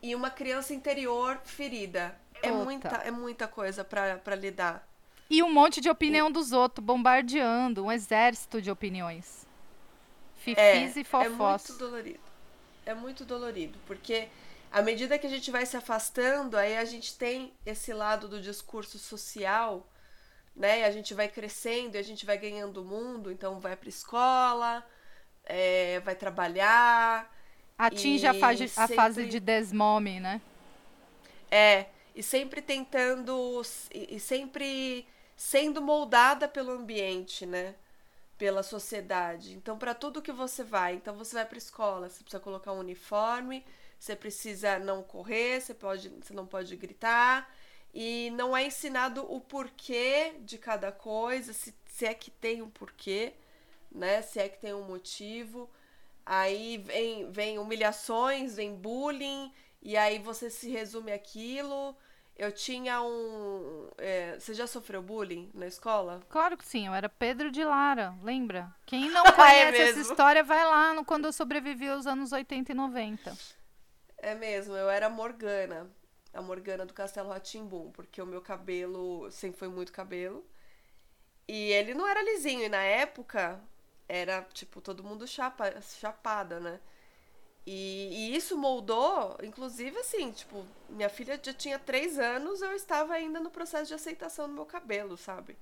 e 0.00 0.14
uma 0.14 0.30
criança 0.30 0.72
interior 0.72 1.40
ferida. 1.42 2.16
É 2.40 2.52
muita, 2.52 2.88
é 2.98 3.10
muita 3.10 3.48
coisa 3.48 3.82
pra 3.82 4.36
lidar. 4.36 4.86
E 5.28 5.42
um 5.42 5.52
monte 5.52 5.80
de 5.80 5.88
opinião 5.90 6.30
dos 6.30 6.52
outros, 6.52 6.84
bombardeando, 6.84 7.84
um 7.84 7.92
exército 7.92 8.62
de 8.62 8.70
opiniões. 8.70 9.46
Fifis 10.36 10.96
e 10.96 11.00
é 11.00 11.04
fofós. 11.04 11.68
muito 11.68 11.78
dolorido. 11.78 12.20
É 12.84 12.94
muito 12.94 13.24
dolorido, 13.24 13.78
porque 13.86 14.28
à 14.70 14.80
medida 14.80 15.18
que 15.18 15.26
a 15.26 15.30
gente 15.30 15.50
vai 15.50 15.66
se 15.66 15.76
afastando, 15.76 16.56
aí 16.56 16.76
a 16.76 16.84
gente 16.84 17.16
tem 17.18 17.52
esse 17.64 17.92
lado 17.92 18.28
do 18.28 18.40
discurso 18.40 18.96
social, 18.98 19.84
né? 20.54 20.84
A 20.84 20.90
gente 20.92 21.12
vai 21.12 21.26
crescendo 21.28 21.96
e 21.96 21.98
a 21.98 22.02
gente 22.02 22.24
vai 22.24 22.38
ganhando 22.38 22.82
o 22.82 22.84
mundo, 22.84 23.32
então 23.32 23.58
vai 23.58 23.74
pra 23.74 23.88
escola, 23.88 24.86
é, 25.44 25.98
vai 26.00 26.14
trabalhar, 26.14 27.28
Atinge 27.76 28.26
a, 28.26 28.32
fase, 28.32 28.64
a 28.76 28.88
fase 28.88 29.16
sempre- 29.16 29.30
de 29.30 29.40
desmome, 29.40 30.20
né? 30.20 30.40
É, 31.50 31.86
e 32.14 32.22
sempre 32.22 32.62
tentando, 32.62 33.62
e 33.92 34.18
sempre 34.18 35.06
sendo 35.36 35.82
moldada 35.82 36.48
pelo 36.48 36.72
ambiente, 36.72 37.44
né? 37.46 37.74
Pela 38.38 38.62
sociedade. 38.62 39.54
Então, 39.54 39.78
para 39.78 39.94
tudo 39.94 40.22
que 40.22 40.32
você 40.32 40.64
vai, 40.64 40.94
então 40.94 41.16
você 41.16 41.34
vai 41.36 41.46
para 41.46 41.58
escola, 41.58 42.08
você 42.08 42.22
precisa 42.22 42.40
colocar 42.40 42.72
um 42.72 42.80
uniforme, 42.80 43.64
você 43.98 44.16
precisa 44.16 44.78
não 44.78 45.02
correr, 45.02 45.60
você 45.60 45.74
pode, 45.74 46.08
você 46.08 46.34
não 46.34 46.46
pode 46.46 46.74
gritar, 46.76 47.50
e 47.94 48.30
não 48.30 48.56
é 48.56 48.66
ensinado 48.66 49.24
o 49.32 49.40
porquê 49.40 50.34
de 50.40 50.58
cada 50.58 50.92
coisa, 50.92 51.52
se, 51.52 51.74
se 51.86 52.04
é 52.06 52.14
que 52.14 52.30
tem 52.30 52.62
um 52.62 52.70
porquê, 52.70 53.34
né? 53.90 54.22
Se 54.22 54.38
é 54.38 54.48
que 54.48 54.58
tem 54.58 54.74
um 54.74 54.84
motivo. 54.84 55.70
Aí 56.24 56.78
vem, 56.78 57.30
vem 57.30 57.58
humilhações, 57.58 58.56
vem 58.56 58.74
bullying, 58.74 59.52
e 59.80 59.96
aí 59.96 60.18
você 60.18 60.50
se 60.50 60.68
resume 60.68 61.12
aquilo. 61.12 61.96
Eu 62.36 62.52
tinha 62.52 63.00
um. 63.02 63.88
é, 63.98 64.38
você 64.38 64.54
já 64.54 64.66
sofreu 64.66 65.02
bullying 65.02 65.50
na 65.54 65.66
escola? 65.66 66.26
Claro 66.28 66.56
que 66.56 66.64
sim, 66.64 66.86
eu 66.86 66.94
era 66.94 67.08
Pedro 67.08 67.50
de 67.50 67.64
Lara, 67.64 68.14
lembra? 68.22 68.72
Quem 68.84 69.08
não 69.10 69.24
É 69.24 69.32
conhece 69.32 69.82
essa 69.82 69.98
mesmo. 69.98 70.00
história, 70.00 70.44
vai 70.44 70.64
lá 70.64 70.94
no 70.94 71.04
quando 71.04 71.24
eu 71.26 71.32
sobrevivi 71.32 71.88
aos 71.88 72.06
anos 72.06 72.30
80 72.32 72.70
e 72.72 72.74
90. 72.74 73.36
É 74.18 74.34
mesmo, 74.34 74.74
eu 74.76 74.88
era 74.90 75.06
a 75.06 75.10
Morgana. 75.10 75.90
A 76.32 76.42
Morgana 76.42 76.84
do 76.84 76.92
Castelo 76.92 77.30
Ratimbum, 77.30 77.90
porque 77.92 78.20
o 78.20 78.26
meu 78.26 78.42
cabelo 78.42 79.30
sempre 79.30 79.58
foi 79.58 79.68
muito 79.68 79.92
cabelo. 79.92 80.46
E 81.48 81.72
ele 81.72 81.94
não 81.94 82.06
era 82.08 82.22
lisinho, 82.22 82.64
e 82.64 82.68
na 82.68 82.82
época 82.82 83.60
era, 84.08 84.42
tipo, 84.52 84.80
todo 84.80 85.04
mundo 85.04 85.26
chapa, 85.26 85.80
chapada, 85.80 86.60
né? 86.60 86.80
E, 87.66 88.30
e 88.30 88.36
isso 88.36 88.56
moldou, 88.56 89.36
inclusive 89.42 89.98
assim, 89.98 90.30
tipo, 90.30 90.64
minha 90.88 91.08
filha 91.08 91.38
já 91.42 91.52
tinha 91.52 91.78
três 91.80 92.16
anos, 92.16 92.62
eu 92.62 92.72
estava 92.72 93.14
ainda 93.14 93.40
no 93.40 93.50
processo 93.50 93.88
de 93.88 93.94
aceitação 93.94 94.46
do 94.46 94.54
meu 94.54 94.64
cabelo, 94.64 95.16
sabe? 95.16 95.56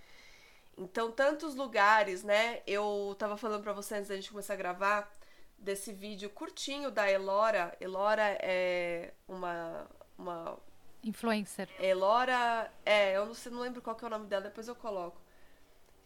Então, 0.76 1.10
tantos 1.10 1.54
lugares, 1.54 2.22
né? 2.22 2.62
Eu 2.66 3.16
tava 3.18 3.36
falando 3.36 3.62
pra 3.62 3.72
você 3.72 3.94
antes 3.94 4.08
da 4.08 4.16
gente 4.16 4.30
começar 4.30 4.54
a 4.54 4.56
gravar 4.56 5.10
desse 5.56 5.92
vídeo 5.92 6.28
curtinho 6.30 6.90
da 6.90 7.10
Elora. 7.10 7.76
Elora 7.80 8.36
é 8.40 9.12
uma. 9.26 9.86
uma 10.18 10.58
Influencer. 11.02 11.68
Elora. 11.78 12.70
É, 12.84 13.16
eu 13.16 13.26
não, 13.26 13.34
sei, 13.34 13.52
não 13.52 13.60
lembro 13.60 13.80
qual 13.80 13.94
que 13.96 14.04
é 14.04 14.08
o 14.08 14.10
nome 14.10 14.26
dela, 14.26 14.42
depois 14.42 14.68
eu 14.68 14.74
coloco. 14.74 15.20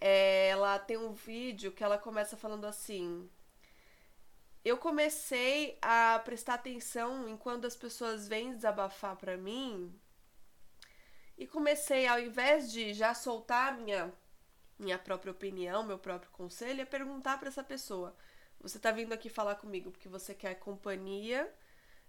É, 0.00 0.48
ela 0.48 0.78
tem 0.78 0.96
um 0.96 1.12
vídeo 1.12 1.72
que 1.72 1.82
ela 1.82 1.98
começa 1.98 2.36
falando 2.36 2.66
assim. 2.66 3.28
Eu 4.64 4.76
comecei 4.76 5.78
a 5.80 6.20
prestar 6.24 6.54
atenção 6.54 7.28
em 7.28 7.36
quando 7.36 7.64
as 7.64 7.76
pessoas 7.76 8.28
vêm 8.28 8.52
desabafar 8.52 9.16
pra 9.16 9.36
mim. 9.36 9.98
E 11.36 11.46
comecei, 11.46 12.06
ao 12.06 12.18
invés 12.18 12.70
de 12.70 12.92
já 12.92 13.14
soltar 13.14 13.78
minha, 13.78 14.12
minha 14.78 14.98
própria 14.98 15.30
opinião, 15.30 15.84
meu 15.84 15.98
próprio 15.98 16.30
conselho, 16.32 16.82
a 16.82 16.86
perguntar 16.86 17.38
pra 17.38 17.48
essa 17.48 17.62
pessoa: 17.62 18.16
Você 18.60 18.78
tá 18.78 18.90
vindo 18.90 19.12
aqui 19.12 19.28
falar 19.28 19.54
comigo 19.54 19.90
porque 19.92 20.08
você 20.08 20.34
quer 20.34 20.56
companhia, 20.56 21.52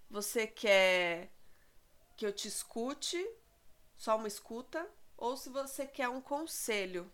você 0.10 0.48
quer 0.48 1.32
que 2.18 2.26
eu 2.26 2.34
te 2.34 2.48
escute, 2.48 3.24
só 3.96 4.18
uma 4.18 4.28
escuta, 4.28 4.86
ou 5.16 5.38
se 5.38 5.50
você 5.50 5.86
quer 5.86 6.10
um 6.10 6.20
conselho. 6.20 7.12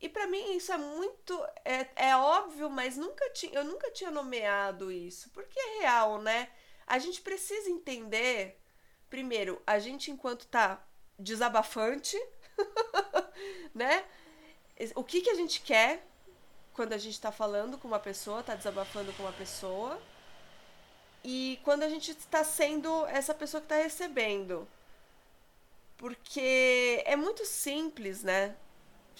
E 0.00 0.08
pra 0.08 0.26
mim 0.26 0.56
isso 0.56 0.72
é 0.72 0.76
muito. 0.76 1.34
É, 1.64 1.86
é 1.96 2.16
óbvio, 2.16 2.70
mas 2.70 2.96
nunca 2.96 3.28
tinha, 3.30 3.52
eu 3.52 3.64
nunca 3.64 3.90
tinha 3.90 4.10
nomeado 4.10 4.92
isso. 4.92 5.30
Porque 5.30 5.58
é 5.58 5.80
real, 5.80 6.20
né? 6.20 6.48
A 6.86 6.98
gente 6.98 7.20
precisa 7.20 7.68
entender. 7.68 8.60
Primeiro, 9.10 9.60
a 9.66 9.78
gente, 9.78 10.10
enquanto 10.10 10.46
tá 10.46 10.86
desabafante, 11.18 12.16
né? 13.74 14.04
O 14.94 15.02
que, 15.02 15.20
que 15.20 15.30
a 15.30 15.34
gente 15.34 15.60
quer 15.60 16.06
quando 16.74 16.92
a 16.92 16.98
gente 16.98 17.20
tá 17.20 17.32
falando 17.32 17.76
com 17.76 17.88
uma 17.88 17.98
pessoa, 17.98 18.42
tá 18.42 18.54
desabafando 18.54 19.12
com 19.14 19.24
uma 19.24 19.32
pessoa. 19.32 20.00
E 21.24 21.58
quando 21.64 21.82
a 21.82 21.88
gente 21.88 22.12
está 22.12 22.44
sendo 22.44 23.04
essa 23.06 23.34
pessoa 23.34 23.60
que 23.60 23.64
está 23.64 23.82
recebendo. 23.82 24.68
Porque 25.96 27.02
é 27.04 27.16
muito 27.16 27.44
simples, 27.44 28.22
né? 28.22 28.54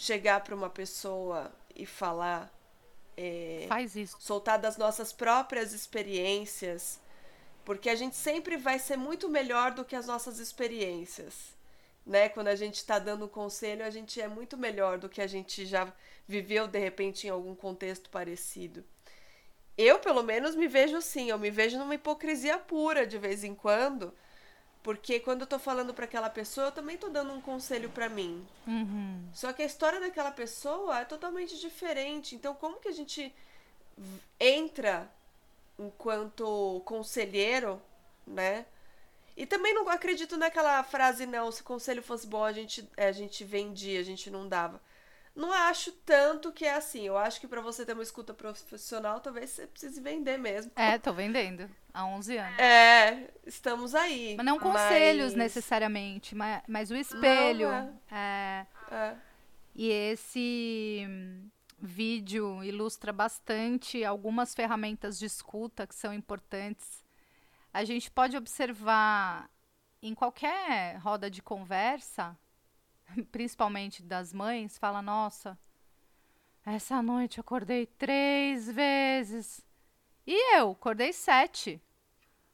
Chegar 0.00 0.44
para 0.44 0.54
uma 0.54 0.70
pessoa 0.70 1.50
e 1.74 1.84
falar, 1.84 2.52
é, 3.16 3.66
Faz 3.68 3.96
isso. 3.96 4.16
soltar 4.20 4.56
das 4.56 4.76
nossas 4.76 5.12
próprias 5.12 5.72
experiências, 5.72 7.00
porque 7.64 7.90
a 7.90 7.96
gente 7.96 8.14
sempre 8.14 8.56
vai 8.56 8.78
ser 8.78 8.96
muito 8.96 9.28
melhor 9.28 9.72
do 9.72 9.84
que 9.84 9.96
as 9.96 10.06
nossas 10.06 10.38
experiências, 10.38 11.34
né? 12.06 12.28
Quando 12.28 12.46
a 12.46 12.54
gente 12.54 12.76
está 12.76 13.00
dando 13.00 13.26
conselho, 13.26 13.84
a 13.84 13.90
gente 13.90 14.20
é 14.20 14.28
muito 14.28 14.56
melhor 14.56 14.98
do 14.98 15.08
que 15.08 15.20
a 15.20 15.26
gente 15.26 15.66
já 15.66 15.92
viveu 16.28 16.68
de 16.68 16.78
repente 16.78 17.26
em 17.26 17.30
algum 17.30 17.56
contexto 17.56 18.08
parecido. 18.08 18.84
Eu, 19.76 19.98
pelo 19.98 20.22
menos, 20.22 20.54
me 20.54 20.68
vejo 20.68 20.96
assim, 20.96 21.30
eu 21.30 21.38
me 21.38 21.50
vejo 21.50 21.76
numa 21.76 21.96
hipocrisia 21.96 22.56
pura 22.56 23.04
de 23.04 23.18
vez 23.18 23.42
em 23.42 23.54
quando, 23.54 24.14
porque 24.88 25.20
quando 25.20 25.42
eu 25.42 25.46
tô 25.46 25.58
falando 25.58 25.92
para 25.92 26.06
aquela 26.06 26.30
pessoa, 26.30 26.68
eu 26.68 26.72
também 26.72 26.96
tô 26.96 27.10
dando 27.10 27.30
um 27.34 27.42
conselho 27.42 27.90
para 27.90 28.08
mim. 28.08 28.42
Uhum. 28.66 29.22
Só 29.34 29.52
que 29.52 29.60
a 29.60 29.66
história 29.66 30.00
daquela 30.00 30.30
pessoa 30.30 31.00
é 31.00 31.04
totalmente 31.04 31.60
diferente. 31.60 32.34
Então, 32.34 32.54
como 32.54 32.80
que 32.80 32.88
a 32.88 32.92
gente 32.92 33.30
entra 34.40 35.06
enquanto 35.78 36.80
conselheiro, 36.86 37.78
né? 38.26 38.64
E 39.36 39.44
também 39.44 39.74
não 39.74 39.86
acredito 39.90 40.38
naquela 40.38 40.82
frase, 40.82 41.26
não, 41.26 41.52
se 41.52 41.62
conselho 41.62 42.02
fosse 42.02 42.26
bom, 42.26 42.42
a 42.42 42.52
gente, 42.52 42.88
a 42.96 43.12
gente 43.12 43.44
vendia, 43.44 44.00
a 44.00 44.02
gente 44.02 44.30
não 44.30 44.48
dava. 44.48 44.80
Não 45.36 45.52
acho 45.52 45.92
tanto 45.92 46.50
que 46.50 46.64
é 46.64 46.72
assim. 46.72 47.06
Eu 47.06 47.18
acho 47.18 47.38
que 47.38 47.46
para 47.46 47.60
você 47.60 47.84
ter 47.84 47.92
uma 47.92 48.02
escuta 48.02 48.32
profissional, 48.32 49.20
talvez 49.20 49.50
você 49.50 49.66
precise 49.66 50.00
vender 50.00 50.38
mesmo. 50.38 50.72
É, 50.74 50.96
tô 50.96 51.12
vendendo. 51.12 51.70
Há 51.98 52.06
11 52.06 52.36
anos. 52.38 52.58
É, 52.60 53.28
estamos 53.44 53.92
aí. 53.92 54.36
Mas 54.36 54.46
não 54.46 54.56
conselhos 54.56 55.32
mas- 55.32 55.34
necessariamente, 55.34 56.32
mas, 56.32 56.62
mas 56.68 56.90
o 56.92 56.94
espelho. 56.94 57.68
Não, 57.72 58.00
é. 58.16 58.64
É. 58.88 59.16
E 59.74 59.90
esse 59.90 61.08
vídeo 61.76 62.62
ilustra 62.62 63.12
bastante 63.12 64.04
algumas 64.04 64.54
ferramentas 64.54 65.18
de 65.18 65.26
escuta 65.26 65.88
que 65.88 65.94
são 65.94 66.14
importantes. 66.14 67.04
A 67.74 67.82
gente 67.82 68.08
pode 68.12 68.36
observar 68.36 69.50
em 70.00 70.14
qualquer 70.14 70.98
roda 70.98 71.28
de 71.28 71.42
conversa, 71.42 72.38
principalmente 73.32 74.04
das 74.04 74.32
mães, 74.32 74.78
fala: 74.78 75.02
Nossa, 75.02 75.58
essa 76.64 77.02
noite 77.02 77.38
eu 77.38 77.42
acordei 77.42 77.86
três 77.86 78.70
vezes. 78.70 79.66
E 80.24 80.56
eu 80.56 80.70
acordei 80.70 81.12
sete. 81.12 81.82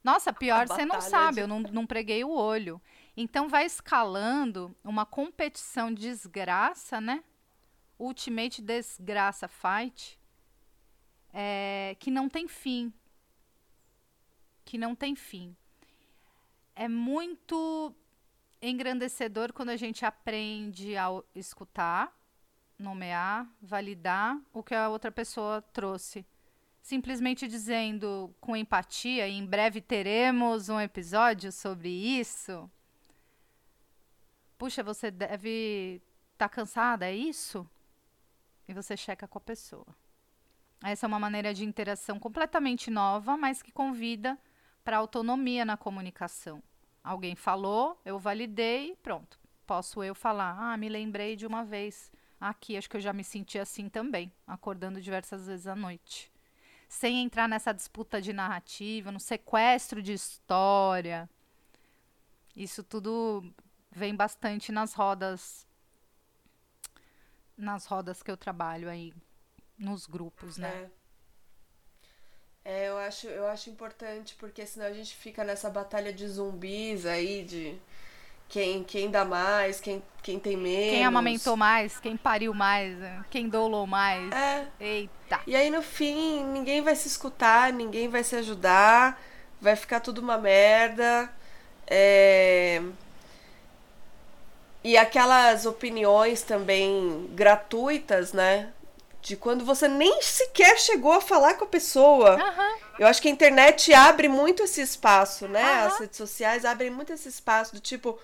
Nossa, 0.04 0.32
pior 0.32 0.68
você 0.68 0.84
não 0.84 1.00
sabe, 1.00 1.36
de- 1.36 1.40
eu 1.40 1.48
não, 1.48 1.60
não 1.60 1.86
preguei 1.86 2.22
o 2.22 2.30
olho. 2.30 2.80
Então 3.16 3.48
vai 3.48 3.64
escalando 3.64 4.76
uma 4.84 5.06
competição 5.06 5.92
de 5.92 6.02
desgraça, 6.02 7.00
né? 7.00 7.24
Ultimate 7.98 8.60
Desgraça 8.60 9.48
Fight, 9.48 10.18
é, 11.32 11.96
que 11.98 12.10
não 12.10 12.28
tem 12.28 12.46
fim. 12.46 12.92
que 14.64 14.76
não 14.78 14.94
tem 14.94 15.14
fim. 15.14 15.54
É 16.74 16.88
muito 16.88 17.94
engrandecedor 18.60 19.52
quando 19.52 19.68
a 19.68 19.76
gente 19.76 20.04
aprende 20.04 20.96
a 20.96 21.06
escutar, 21.34 22.12
nomear, 22.78 23.46
validar 23.60 24.40
o 24.52 24.62
que 24.62 24.74
a 24.74 24.88
outra 24.88 25.12
pessoa 25.12 25.60
trouxe. 25.62 26.26
Simplesmente 26.84 27.48
dizendo 27.48 28.36
com 28.38 28.54
empatia, 28.54 29.26
em 29.26 29.46
breve 29.46 29.80
teremos 29.80 30.68
um 30.68 30.78
episódio 30.78 31.50
sobre 31.50 31.88
isso. 31.88 32.70
Puxa, 34.58 34.82
você 34.82 35.10
deve 35.10 36.02
estar 36.34 36.46
tá 36.46 36.54
cansada, 36.54 37.06
é 37.06 37.16
isso? 37.16 37.66
E 38.68 38.74
você 38.74 38.98
checa 38.98 39.26
com 39.26 39.38
a 39.38 39.40
pessoa. 39.40 39.86
Essa 40.82 41.06
é 41.06 41.08
uma 41.08 41.18
maneira 41.18 41.54
de 41.54 41.64
interação 41.64 42.18
completamente 42.18 42.90
nova, 42.90 43.34
mas 43.34 43.62
que 43.62 43.72
convida 43.72 44.38
para 44.84 44.98
autonomia 44.98 45.64
na 45.64 45.78
comunicação. 45.78 46.62
Alguém 47.02 47.34
falou, 47.34 47.98
eu 48.04 48.18
validei, 48.18 48.94
pronto. 48.96 49.40
Posso 49.66 50.04
eu 50.04 50.14
falar, 50.14 50.54
ah, 50.60 50.76
me 50.76 50.90
lembrei 50.90 51.34
de 51.34 51.46
uma 51.46 51.64
vez 51.64 52.12
aqui, 52.38 52.76
acho 52.76 52.90
que 52.90 52.98
eu 52.98 53.00
já 53.00 53.14
me 53.14 53.24
senti 53.24 53.58
assim 53.58 53.88
também, 53.88 54.30
acordando 54.46 55.00
diversas 55.00 55.46
vezes 55.46 55.66
à 55.66 55.74
noite. 55.74 56.33
Sem 56.94 57.24
entrar 57.24 57.48
nessa 57.48 57.72
disputa 57.72 58.22
de 58.22 58.32
narrativa, 58.32 59.10
no 59.10 59.18
sequestro 59.18 60.00
de 60.00 60.12
história. 60.12 61.28
Isso 62.54 62.84
tudo 62.84 63.52
vem 63.90 64.14
bastante 64.14 64.70
nas 64.70 64.94
rodas 64.94 65.66
nas 67.58 67.84
rodas 67.86 68.22
que 68.22 68.30
eu 68.30 68.36
trabalho 68.36 68.88
aí 68.88 69.12
nos 69.76 70.06
grupos, 70.06 70.56
né? 70.56 70.88
É. 72.64 72.84
É, 72.84 72.88
eu 72.88 72.96
acho, 72.96 73.26
eu 73.26 73.48
acho 73.48 73.70
importante, 73.70 74.36
porque 74.36 74.64
senão 74.64 74.86
a 74.86 74.92
gente 74.92 75.16
fica 75.16 75.42
nessa 75.42 75.68
batalha 75.68 76.12
de 76.12 76.26
zumbis 76.28 77.04
aí, 77.06 77.44
de 77.44 77.76
quem, 78.48 78.84
quem 78.84 79.10
dá 79.10 79.24
mais, 79.24 79.80
quem, 79.80 80.02
quem 80.22 80.38
tem 80.38 80.56
menos. 80.56 80.90
Quem 80.90 81.04
amamentou 81.04 81.56
mais, 81.56 81.98
quem 81.98 82.16
pariu 82.16 82.54
mais, 82.54 82.96
né? 82.96 83.24
quem 83.30 83.48
dolou 83.48 83.86
mais. 83.86 84.30
É. 84.32 84.66
Eita. 84.80 85.40
E 85.46 85.56
aí 85.56 85.70
no 85.70 85.82
fim, 85.82 86.44
ninguém 86.44 86.82
vai 86.82 86.94
se 86.94 87.08
escutar, 87.08 87.72
ninguém 87.72 88.08
vai 88.08 88.22
se 88.22 88.36
ajudar, 88.36 89.20
vai 89.60 89.76
ficar 89.76 90.00
tudo 90.00 90.18
uma 90.18 90.38
merda. 90.38 91.30
É... 91.86 92.82
E 94.82 94.96
aquelas 94.96 95.64
opiniões 95.64 96.42
também 96.42 97.28
gratuitas, 97.34 98.32
né? 98.32 98.72
de 99.24 99.36
quando 99.36 99.64
você 99.64 99.88
nem 99.88 100.20
sequer 100.20 100.78
chegou 100.78 101.10
a 101.10 101.20
falar 101.20 101.54
com 101.54 101.64
a 101.64 101.68
pessoa. 101.68 102.36
Uhum. 102.36 102.78
Eu 102.98 103.06
acho 103.06 103.22
que 103.22 103.28
a 103.28 103.30
internet 103.30 103.92
abre 103.94 104.28
muito 104.28 104.62
esse 104.62 104.82
espaço, 104.82 105.48
né? 105.48 105.62
Uhum. 105.62 105.86
As 105.86 105.98
redes 105.98 106.18
sociais 106.18 106.64
abrem 106.66 106.90
muito 106.90 107.10
esse 107.10 107.30
espaço 107.30 107.74
do 107.74 107.80
tipo. 107.80 108.18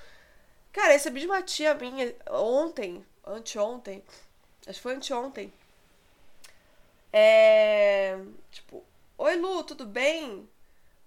Cara, 0.72 0.92
recebi 0.92 1.20
de 1.20 1.26
uma 1.26 1.42
tia 1.42 1.74
minha 1.74 2.14
ontem, 2.30 3.04
anteontem, 3.26 4.04
acho 4.66 4.78
que 4.78 4.82
foi 4.82 4.94
anteontem. 4.94 5.52
É. 7.12 8.16
Tipo, 8.52 8.84
oi 9.18 9.36
Lu, 9.36 9.64
tudo 9.64 9.84
bem? 9.84 10.48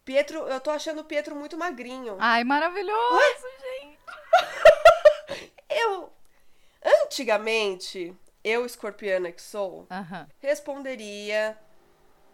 Pietro, 0.03 0.39
eu 0.47 0.59
tô 0.59 0.69
achando 0.69 0.99
o 0.99 1.05
Pietro 1.05 1.35
muito 1.35 1.57
magrinho. 1.57 2.17
Ai, 2.19 2.43
maravilhoso, 2.43 3.15
Ué? 3.15 3.35
gente. 3.61 3.99
eu. 5.69 6.11
Antigamente, 7.05 8.13
eu, 8.43 8.65
escorpiana 8.65 9.31
que 9.31 9.41
sou, 9.41 9.87
uhum. 9.89 10.27
responderia, 10.39 11.57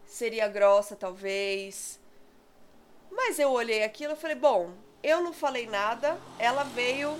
seria 0.03 0.47
grossa 0.47 0.95
talvez. 0.95 1.99
Mas 3.11 3.37
eu 3.37 3.51
olhei 3.51 3.83
aquilo 3.83 4.13
e 4.13 4.15
falei, 4.15 4.35
bom, 4.35 4.73
eu 5.03 5.23
não 5.23 5.33
falei 5.33 5.67
nada, 5.67 6.17
ela 6.37 6.63
veio 6.63 7.17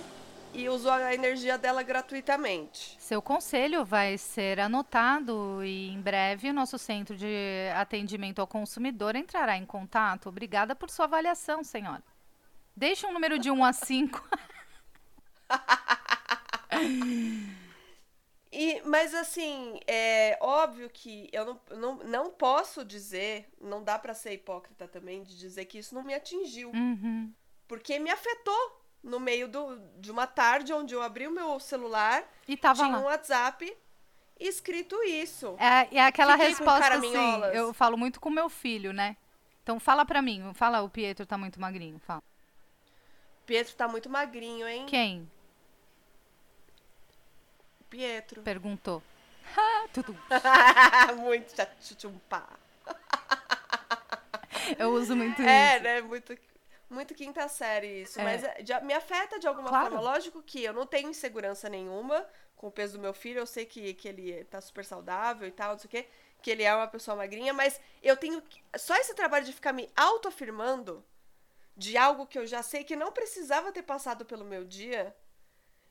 e 0.52 0.68
usou 0.68 0.92
a 0.92 1.14
energia 1.14 1.56
dela 1.56 1.82
gratuitamente. 1.82 2.96
Seu 2.98 3.22
conselho 3.22 3.84
vai 3.84 4.18
ser 4.18 4.58
anotado 4.58 5.64
e 5.64 5.90
em 5.90 6.00
breve 6.00 6.50
o 6.50 6.52
nosso 6.52 6.78
centro 6.78 7.16
de 7.16 7.70
atendimento 7.74 8.40
ao 8.40 8.46
consumidor 8.46 9.14
entrará 9.14 9.56
em 9.56 9.64
contato. 9.64 10.28
Obrigada 10.28 10.74
por 10.74 10.90
sua 10.90 11.04
avaliação, 11.04 11.62
senhora. 11.62 12.02
Deixe 12.76 13.06
um 13.06 13.12
número 13.12 13.38
de 13.38 13.50
1 13.50 13.64
a 13.64 13.72
5. 13.72 14.28
E, 18.52 18.82
mas 18.84 19.14
assim, 19.14 19.78
é 19.86 20.36
óbvio 20.40 20.90
que 20.90 21.28
eu 21.32 21.44
não, 21.44 21.60
não, 21.70 21.96
não 21.98 22.30
posso 22.30 22.84
dizer, 22.84 23.48
não 23.60 23.82
dá 23.82 23.96
para 23.96 24.12
ser 24.12 24.32
hipócrita 24.32 24.88
também 24.88 25.22
de 25.22 25.38
dizer 25.38 25.66
que 25.66 25.78
isso 25.78 25.94
não 25.94 26.02
me 26.02 26.14
atingiu. 26.14 26.70
Uhum. 26.70 27.32
Porque 27.70 28.00
me 28.00 28.10
afetou 28.10 28.82
no 29.00 29.20
meio 29.20 29.46
do, 29.46 29.78
de 29.96 30.10
uma 30.10 30.26
tarde 30.26 30.72
onde 30.72 30.92
eu 30.92 31.00
abri 31.00 31.28
o 31.28 31.30
meu 31.30 31.60
celular 31.60 32.28
e 32.48 32.56
tava 32.56 32.82
tinha 32.82 32.96
lá. 32.96 32.98
um 32.98 33.04
WhatsApp 33.04 33.76
escrito 34.40 35.00
isso. 35.04 35.54
É, 35.56 35.98
é 35.98 36.04
aquela 36.04 36.32
Fiquei 36.32 36.48
resposta 36.48 36.94
assim, 36.94 37.14
eu 37.54 37.72
falo 37.72 37.96
muito 37.96 38.18
com 38.18 38.28
meu 38.28 38.50
filho, 38.50 38.92
né? 38.92 39.16
Então 39.62 39.78
fala 39.78 40.04
pra 40.04 40.20
mim, 40.20 40.50
fala 40.52 40.82
o 40.82 40.90
Pietro 40.90 41.24
tá 41.24 41.38
muito 41.38 41.60
magrinho, 41.60 42.00
fala. 42.00 42.20
Pietro 43.46 43.76
tá 43.76 43.86
muito 43.86 44.10
magrinho, 44.10 44.66
hein? 44.66 44.86
Quem? 44.86 45.30
Pietro. 47.88 48.42
Perguntou. 48.42 49.00
Tudo. 49.94 50.16
muito 51.22 51.54
chuchumpa. 51.80 52.48
Eu 54.76 54.92
uso 54.92 55.14
muito 55.14 55.40
é, 55.40 55.44
isso. 55.44 55.76
É, 55.76 55.80
né? 55.80 56.00
Muito, 56.00 56.36
muito 56.90 57.14
quinta 57.14 57.48
série 57.48 58.02
isso. 58.02 58.20
É. 58.20 58.24
Mas 58.24 58.44
eh, 58.44 58.56
já, 58.64 58.80
me 58.80 58.92
afeta 58.92 59.38
de 59.38 59.46
alguma 59.46 59.68
claro. 59.68 59.90
forma. 59.90 60.00
Lógico 60.00 60.42
que 60.42 60.62
eu 60.62 60.72
não 60.72 60.86
tenho 60.86 61.08
insegurança 61.08 61.68
nenhuma 61.68 62.26
com 62.56 62.66
o 62.66 62.72
peso 62.72 62.98
do 62.98 63.02
meu 63.02 63.14
filho. 63.14 63.38
Eu 63.38 63.46
sei 63.46 63.64
que, 63.64 63.94
que 63.94 64.08
ele 64.08 64.44
tá 64.44 64.60
super 64.60 64.84
saudável 64.84 65.46
e 65.46 65.52
tal, 65.52 65.72
não 65.72 65.78
sei 65.78 65.88
o 65.88 65.90
quê. 65.90 66.08
Que 66.42 66.50
ele 66.50 66.64
é 66.64 66.74
uma 66.74 66.88
pessoa 66.88 67.16
magrinha. 67.16 67.54
Mas 67.54 67.80
eu 68.02 68.16
tenho. 68.16 68.42
Só 68.76 68.96
esse 68.96 69.14
trabalho 69.14 69.44
de 69.46 69.52
ficar 69.52 69.72
me 69.72 69.88
autoafirmando 69.96 71.04
de 71.76 71.96
algo 71.96 72.26
que 72.26 72.38
eu 72.38 72.46
já 72.46 72.62
sei 72.62 72.84
que 72.84 72.96
não 72.96 73.12
precisava 73.12 73.72
ter 73.72 73.82
passado 73.82 74.24
pelo 74.24 74.44
meu 74.44 74.64
dia 74.64 75.16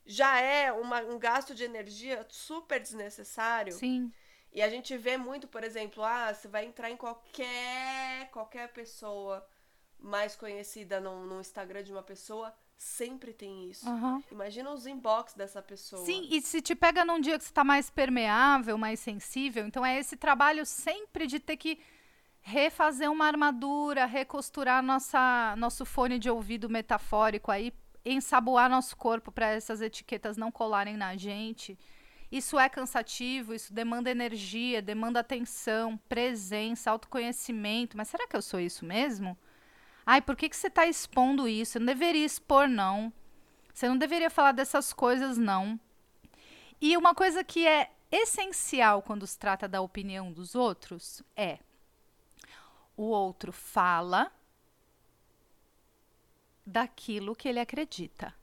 já 0.06 0.40
é 0.40 0.72
uma, 0.72 1.00
um 1.00 1.18
gasto 1.18 1.54
de 1.54 1.64
energia 1.64 2.26
super 2.28 2.80
desnecessário. 2.80 3.72
Sim. 3.72 4.12
E 4.52 4.60
a 4.60 4.68
gente 4.68 4.96
vê 4.96 5.16
muito, 5.16 5.46
por 5.46 5.62
exemplo, 5.62 6.02
ah, 6.04 6.32
você 6.34 6.48
vai 6.48 6.64
entrar 6.64 6.90
em 6.90 6.96
qualquer 6.96 8.28
qualquer 8.30 8.72
pessoa 8.72 9.46
mais 10.02 10.36
conhecida 10.36 11.00
no, 11.00 11.26
no 11.26 11.40
Instagram 11.40 11.82
de 11.82 11.92
uma 11.92 12.02
pessoa, 12.02 12.52
sempre 12.76 13.32
tem 13.32 13.70
isso. 13.70 13.88
Uhum. 13.88 14.22
Imagina 14.30 14.70
os 14.72 14.86
inbox 14.86 15.34
dessa 15.34 15.60
pessoa. 15.60 16.04
Sim, 16.04 16.28
e 16.30 16.40
se 16.40 16.62
te 16.62 16.74
pega 16.74 17.04
num 17.04 17.20
dia 17.20 17.36
que 17.36 17.44
você 17.44 17.50
está 17.50 17.62
mais 17.62 17.90
permeável, 17.90 18.78
mais 18.78 19.00
sensível, 19.00 19.66
então 19.66 19.84
é 19.84 19.98
esse 19.98 20.16
trabalho 20.16 20.64
sempre 20.64 21.26
de 21.26 21.38
ter 21.38 21.56
que 21.56 21.78
refazer 22.40 23.10
uma 23.10 23.26
armadura, 23.26 24.06
recosturar 24.06 24.82
nossa, 24.82 25.54
nosso 25.58 25.84
fone 25.84 26.18
de 26.18 26.30
ouvido 26.30 26.70
metafórico 26.70 27.50
aí 27.50 27.72
ensaboar 28.04 28.70
nosso 28.70 28.96
corpo 28.96 29.30
para 29.30 29.50
essas 29.50 29.80
etiquetas 29.80 30.36
não 30.36 30.50
colarem 30.50 30.96
na 30.96 31.16
gente. 31.16 31.78
Isso 32.30 32.58
é 32.58 32.68
cansativo, 32.68 33.52
isso 33.52 33.74
demanda 33.74 34.10
energia, 34.10 34.80
demanda 34.80 35.20
atenção, 35.20 35.98
presença, 36.08 36.90
autoconhecimento. 36.90 37.96
Mas 37.96 38.08
será 38.08 38.26
que 38.26 38.36
eu 38.36 38.42
sou 38.42 38.60
isso 38.60 38.84
mesmo? 38.84 39.36
Ai, 40.04 40.20
por 40.20 40.36
que, 40.36 40.48
que 40.48 40.56
você 40.56 40.68
está 40.68 40.86
expondo 40.86 41.46
isso? 41.46 41.72
Você 41.72 41.78
não 41.78 41.86
deveria 41.86 42.24
expor, 42.24 42.68
não. 42.68 43.12
Você 43.72 43.88
não 43.88 43.96
deveria 43.96 44.30
falar 44.30 44.52
dessas 44.52 44.92
coisas, 44.92 45.38
não. 45.38 45.78
E 46.80 46.96
uma 46.96 47.14
coisa 47.14 47.44
que 47.44 47.66
é 47.66 47.90
essencial 48.10 49.02
quando 49.02 49.26
se 49.26 49.38
trata 49.38 49.68
da 49.68 49.80
opinião 49.80 50.32
dos 50.32 50.54
outros 50.54 51.22
é: 51.36 51.58
o 52.96 53.04
outro 53.04 53.52
fala 53.52 54.32
daquilo 56.66 57.36
que 57.36 57.48
ele 57.48 57.60
acredita. 57.60 58.34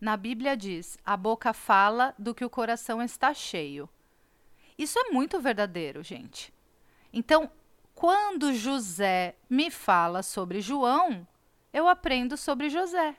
Na 0.00 0.16
Bíblia 0.16 0.56
diz: 0.56 0.98
a 1.04 1.16
boca 1.16 1.52
fala 1.52 2.14
do 2.18 2.34
que 2.34 2.44
o 2.44 2.50
coração 2.50 3.00
está 3.02 3.32
cheio. 3.32 3.88
Isso 4.76 4.98
é 4.98 5.10
muito 5.10 5.40
verdadeiro, 5.40 6.02
gente. 6.02 6.52
Então, 7.12 7.50
quando 7.94 8.52
José 8.52 9.36
me 9.48 9.70
fala 9.70 10.22
sobre 10.22 10.60
João, 10.60 11.26
eu 11.72 11.88
aprendo 11.88 12.36
sobre 12.36 12.68
José. 12.68 13.16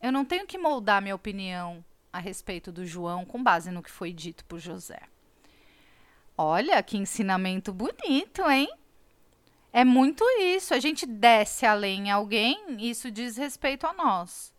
Eu 0.00 0.12
não 0.12 0.24
tenho 0.24 0.46
que 0.46 0.58
moldar 0.58 1.02
minha 1.02 1.14
opinião 1.14 1.84
a 2.12 2.18
respeito 2.18 2.70
do 2.70 2.86
João 2.86 3.24
com 3.24 3.42
base 3.42 3.70
no 3.70 3.82
que 3.82 3.90
foi 3.90 4.12
dito 4.12 4.44
por 4.44 4.58
José. 4.58 5.00
Olha 6.38 6.82
que 6.82 6.96
ensinamento 6.96 7.72
bonito, 7.72 8.48
hein? 8.48 8.68
É 9.72 9.84
muito 9.84 10.24
isso. 10.38 10.74
A 10.74 10.78
gente 10.78 11.04
desce 11.06 11.66
além 11.66 12.08
em 12.08 12.10
alguém, 12.10 12.76
isso 12.78 13.10
diz 13.10 13.36
respeito 13.36 13.86
a 13.86 13.92
nós. 13.92 14.54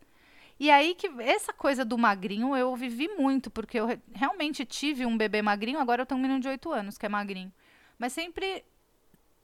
E 0.60 0.70
aí 0.70 0.94
que 0.94 1.08
essa 1.20 1.52
coisa 1.52 1.84
do 1.84 1.96
magrinho 1.96 2.56
eu 2.56 2.74
vivi 2.74 3.08
muito, 3.08 3.50
porque 3.50 3.78
eu 3.78 3.86
realmente 4.12 4.64
tive 4.64 5.06
um 5.06 5.16
bebê 5.16 5.40
magrinho, 5.40 5.78
agora 5.78 6.02
eu 6.02 6.06
tenho 6.06 6.18
um 6.18 6.22
menino 6.22 6.40
de 6.40 6.48
8 6.48 6.72
anos 6.72 6.98
que 6.98 7.06
é 7.06 7.08
magrinho. 7.08 7.52
Mas 7.98 8.12
sempre 8.12 8.64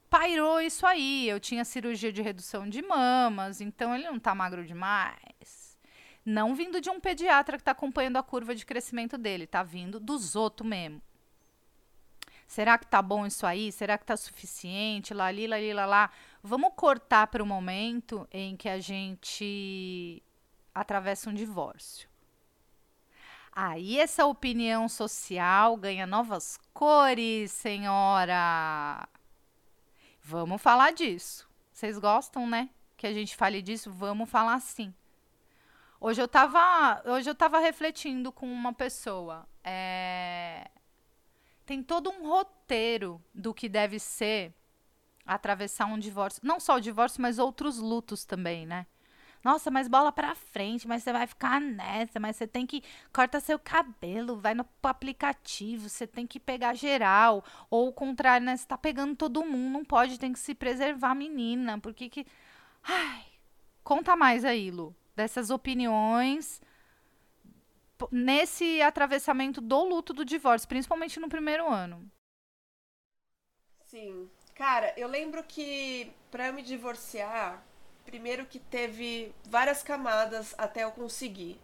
pairou 0.08 0.60
isso 0.60 0.86
aí. 0.86 1.28
Eu 1.28 1.40
tinha 1.40 1.64
cirurgia 1.64 2.12
de 2.12 2.22
redução 2.22 2.68
de 2.68 2.80
mamas, 2.82 3.60
então 3.60 3.94
ele 3.94 4.04
não 4.04 4.18
tá 4.18 4.34
magro 4.34 4.64
demais. 4.64 5.76
Não 6.24 6.54
vindo 6.54 6.80
de 6.80 6.88
um 6.88 7.00
pediatra 7.00 7.58
que 7.58 7.64
tá 7.64 7.72
acompanhando 7.72 8.16
a 8.16 8.22
curva 8.22 8.54
de 8.54 8.64
crescimento 8.64 9.18
dele, 9.18 9.46
tá 9.46 9.62
vindo 9.62 10.00
dos 10.00 10.36
outros 10.36 10.68
mesmo. 10.68 11.02
Será 12.46 12.78
que 12.78 12.86
tá 12.86 13.02
bom 13.02 13.26
isso 13.26 13.46
aí? 13.46 13.72
Será 13.72 13.98
que 13.98 14.04
tá 14.04 14.16
suficiente? 14.16 15.12
Lá, 15.12 15.26
ali, 15.26 15.46
lá, 15.46 15.56
ali, 15.56 15.72
lá, 15.72 15.86
lá. 15.86 16.10
Vamos 16.42 16.72
cortar 16.76 17.26
para 17.26 17.42
o 17.42 17.46
momento 17.46 18.28
em 18.30 18.56
que 18.56 18.68
a 18.68 18.78
gente 18.78 20.22
atravessa 20.74 21.30
um 21.30 21.34
divórcio. 21.34 22.08
Aí 23.56 24.00
essa 24.00 24.26
opinião 24.26 24.88
social 24.88 25.76
ganha 25.76 26.08
novas 26.08 26.58
cores, 26.72 27.52
senhora. 27.52 29.08
Vamos 30.20 30.60
falar 30.60 30.92
disso. 30.92 31.48
Vocês 31.72 31.96
gostam, 31.96 32.48
né? 32.48 32.68
Que 32.96 33.06
a 33.06 33.12
gente 33.12 33.36
fale 33.36 33.62
disso? 33.62 33.92
Vamos 33.92 34.28
falar 34.28 34.58
sim. 34.60 34.92
Hoje 36.00 36.20
eu 36.20 36.26
tava, 36.26 37.00
hoje 37.06 37.30
eu 37.30 37.34
tava 37.34 37.60
refletindo 37.60 38.32
com 38.32 38.52
uma 38.52 38.72
pessoa. 38.72 39.46
É... 39.62 40.68
Tem 41.64 41.80
todo 41.80 42.10
um 42.10 42.26
roteiro 42.26 43.22
do 43.32 43.54
que 43.54 43.68
deve 43.68 44.00
ser 44.00 44.52
atravessar 45.24 45.86
um 45.86 45.98
divórcio. 45.98 46.42
Não 46.44 46.58
só 46.58 46.74
o 46.74 46.80
divórcio, 46.80 47.22
mas 47.22 47.38
outros 47.38 47.78
lutos 47.78 48.24
também, 48.24 48.66
né? 48.66 48.84
Nossa, 49.44 49.70
mas 49.70 49.88
bola 49.88 50.10
pra 50.10 50.34
frente, 50.34 50.88
mas 50.88 51.02
você 51.02 51.12
vai 51.12 51.26
ficar 51.26 51.60
nessa, 51.60 52.18
mas 52.18 52.36
você 52.36 52.46
tem 52.46 52.66
que 52.66 52.82
corta 53.12 53.40
seu 53.40 53.58
cabelo, 53.58 54.36
vai 54.38 54.54
no 54.54 54.66
aplicativo, 54.82 55.88
você 55.88 56.06
tem 56.06 56.26
que 56.26 56.40
pegar 56.40 56.74
geral, 56.74 57.44
ou 57.70 57.88
o 57.88 57.92
contrário, 57.92 58.46
né? 58.46 58.56
Você 58.56 58.66
tá 58.66 58.78
pegando 58.78 59.14
todo 59.16 59.44
mundo, 59.44 59.72
não 59.72 59.84
pode, 59.84 60.18
tem 60.18 60.32
que 60.32 60.38
se 60.38 60.54
preservar, 60.54 61.14
menina, 61.14 61.78
porque 61.78 62.08
que 62.08 62.26
Ai, 62.84 63.24
conta 63.84 64.16
mais 64.16 64.44
aí, 64.44 64.70
Lu, 64.70 64.94
dessas 65.16 65.50
opiniões 65.50 66.62
nesse 68.10 68.82
atravessamento 68.82 69.60
do 69.60 69.82
luto 69.84 70.12
do 70.12 70.24
divórcio, 70.24 70.68
principalmente 70.68 71.18
no 71.20 71.28
primeiro 71.28 71.68
ano. 71.68 72.10
Sim. 73.84 74.28
Cara, 74.54 74.92
eu 74.96 75.08
lembro 75.08 75.42
que 75.44 76.12
para 76.30 76.52
me 76.52 76.62
divorciar, 76.62 77.62
primeiro 78.04 78.46
que 78.46 78.58
teve 78.58 79.34
várias 79.44 79.82
camadas 79.82 80.54
até 80.56 80.84
eu 80.84 80.92
conseguir. 80.92 81.60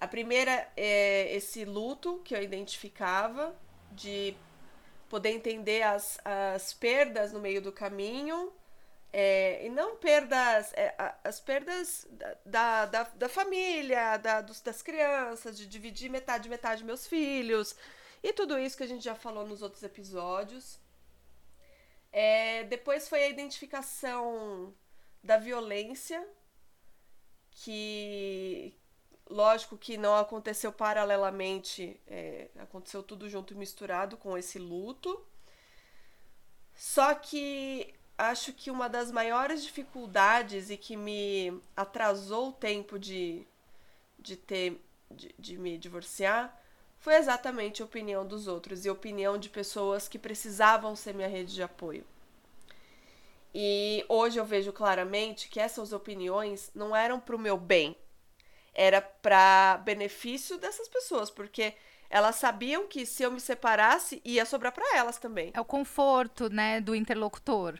A 0.00 0.08
primeira 0.08 0.68
é 0.76 1.32
esse 1.34 1.64
luto 1.64 2.20
que 2.24 2.34
eu 2.34 2.42
identificava, 2.42 3.54
de 3.92 4.34
poder 5.08 5.30
entender 5.30 5.82
as, 5.82 6.18
as 6.24 6.72
perdas 6.72 7.32
no 7.32 7.38
meio 7.38 7.60
do 7.62 7.70
caminho, 7.70 8.52
é, 9.12 9.64
e 9.66 9.68
não 9.68 9.96
perdas, 9.96 10.72
é, 10.72 10.94
as 11.22 11.38
perdas 11.38 12.08
da, 12.44 12.86
da, 12.86 13.02
da 13.04 13.28
família, 13.28 14.16
da, 14.16 14.40
dos, 14.40 14.60
das 14.60 14.80
crianças, 14.80 15.56
de 15.56 15.66
dividir 15.66 16.10
metade, 16.10 16.48
metade 16.48 16.82
meus 16.82 17.06
filhos, 17.06 17.76
e 18.22 18.32
tudo 18.32 18.58
isso 18.58 18.76
que 18.76 18.84
a 18.84 18.88
gente 18.88 19.04
já 19.04 19.14
falou 19.14 19.46
nos 19.46 19.62
outros 19.62 19.82
episódios. 19.82 20.80
É, 22.10 22.64
depois 22.64 23.08
foi 23.08 23.22
a 23.24 23.28
identificação 23.28 24.74
da 25.22 25.36
violência, 25.36 26.26
que 27.50 28.74
lógico 29.28 29.76
que 29.78 29.96
não 29.96 30.16
aconteceu 30.16 30.72
paralelamente, 30.72 32.00
é, 32.06 32.48
aconteceu 32.58 33.02
tudo 33.02 33.28
junto 33.28 33.54
e 33.54 33.56
misturado 33.56 34.16
com 34.16 34.36
esse 34.36 34.58
luto. 34.58 35.24
Só 36.74 37.14
que 37.14 37.94
acho 38.16 38.52
que 38.52 38.70
uma 38.70 38.88
das 38.88 39.10
maiores 39.10 39.62
dificuldades 39.62 40.70
e 40.70 40.76
que 40.76 40.96
me 40.96 41.60
atrasou 41.76 42.48
o 42.48 42.52
tempo 42.52 42.98
de, 42.98 43.46
de 44.18 44.36
ter 44.36 44.80
de, 45.10 45.34
de 45.38 45.58
me 45.58 45.76
divorciar 45.76 46.58
foi 46.98 47.16
exatamente 47.16 47.82
a 47.82 47.84
opinião 47.84 48.26
dos 48.26 48.46
outros 48.46 48.84
e 48.84 48.88
a 48.88 48.92
opinião 48.92 49.36
de 49.36 49.48
pessoas 49.48 50.08
que 50.08 50.18
precisavam 50.18 50.94
ser 50.94 51.14
minha 51.14 51.28
rede 51.28 51.52
de 51.52 51.62
apoio. 51.62 52.06
E 53.54 54.04
hoje 54.08 54.38
eu 54.38 54.44
vejo 54.44 54.72
claramente 54.72 55.48
que 55.48 55.60
essas 55.60 55.92
opiniões 55.92 56.70
não 56.74 56.96
eram 56.96 57.20
para 57.20 57.36
o 57.36 57.38
meu 57.38 57.56
bem, 57.56 57.96
era 58.74 59.00
para 59.00 59.78
benefício 59.84 60.56
dessas 60.56 60.88
pessoas, 60.88 61.30
porque 61.30 61.74
elas 62.08 62.36
sabiam 62.36 62.86
que 62.86 63.04
se 63.04 63.22
eu 63.22 63.30
me 63.30 63.40
separasse 63.40 64.20
ia 64.24 64.46
sobrar 64.46 64.72
para 64.72 64.96
elas 64.96 65.18
também. 65.18 65.50
É 65.54 65.60
o 65.60 65.64
conforto, 65.64 66.48
né, 66.48 66.80
do 66.80 66.94
interlocutor. 66.94 67.78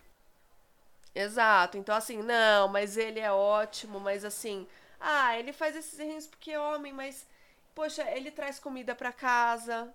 Exato. 1.15 1.79
Então 1.79 1.95
assim, 1.95 2.23
não, 2.23 2.69
mas 2.69 2.97
ele 2.97 3.21
é 3.21 3.33
ótimo, 3.33 3.99
mas 3.99 4.25
assim, 4.25 4.67
ah, 5.01 5.39
ele 5.39 5.53
faz 5.53 5.75
esses 5.77 5.99
erros 5.99 6.27
porque 6.27 6.53
é 6.53 6.61
homem, 6.61 6.93
mas 6.93 7.27
poxa, 7.75 8.11
ele 8.11 8.31
traz 8.31 8.59
comida 8.59 8.95
para 8.95 9.13
casa. 9.13 9.93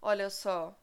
Olha 0.00 0.30
só, 0.30 0.76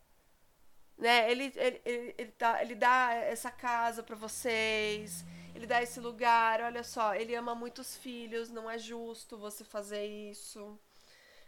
né? 0.98 1.30
Ele, 1.30 1.52
ele, 1.56 1.82
ele, 1.86 2.16
ele, 2.18 2.34
dá, 2.38 2.62
ele 2.62 2.76
dá 2.76 3.14
essa 3.14 3.52
casa 3.52 4.02
para 4.02 4.16
vocês, 4.16 5.26
ele 5.54 5.68
dá 5.68 5.82
esse 5.82 6.00
lugar. 6.00 6.62
Olha 6.62 6.84
só, 6.84 7.14
ele 7.14 7.36
ama 7.36 7.54
muitos 7.54 7.96
filhos, 7.98 8.50
não 8.50 8.70
é 8.70 8.78
justo 8.78 9.38
você 9.38 9.64
fazer 9.64 10.06
isso, 10.06 10.80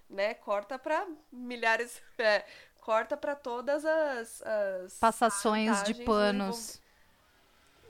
né? 0.10 0.34
Corta 0.34 0.78
para 0.78 1.08
milhares, 1.32 2.02
é, 2.18 2.46
corta 2.82 3.16
para 3.16 3.36
todas 3.36 3.86
as, 3.86 4.42
as 4.42 4.94
passações 5.00 5.84
de 5.84 5.94
panos. 6.04 6.82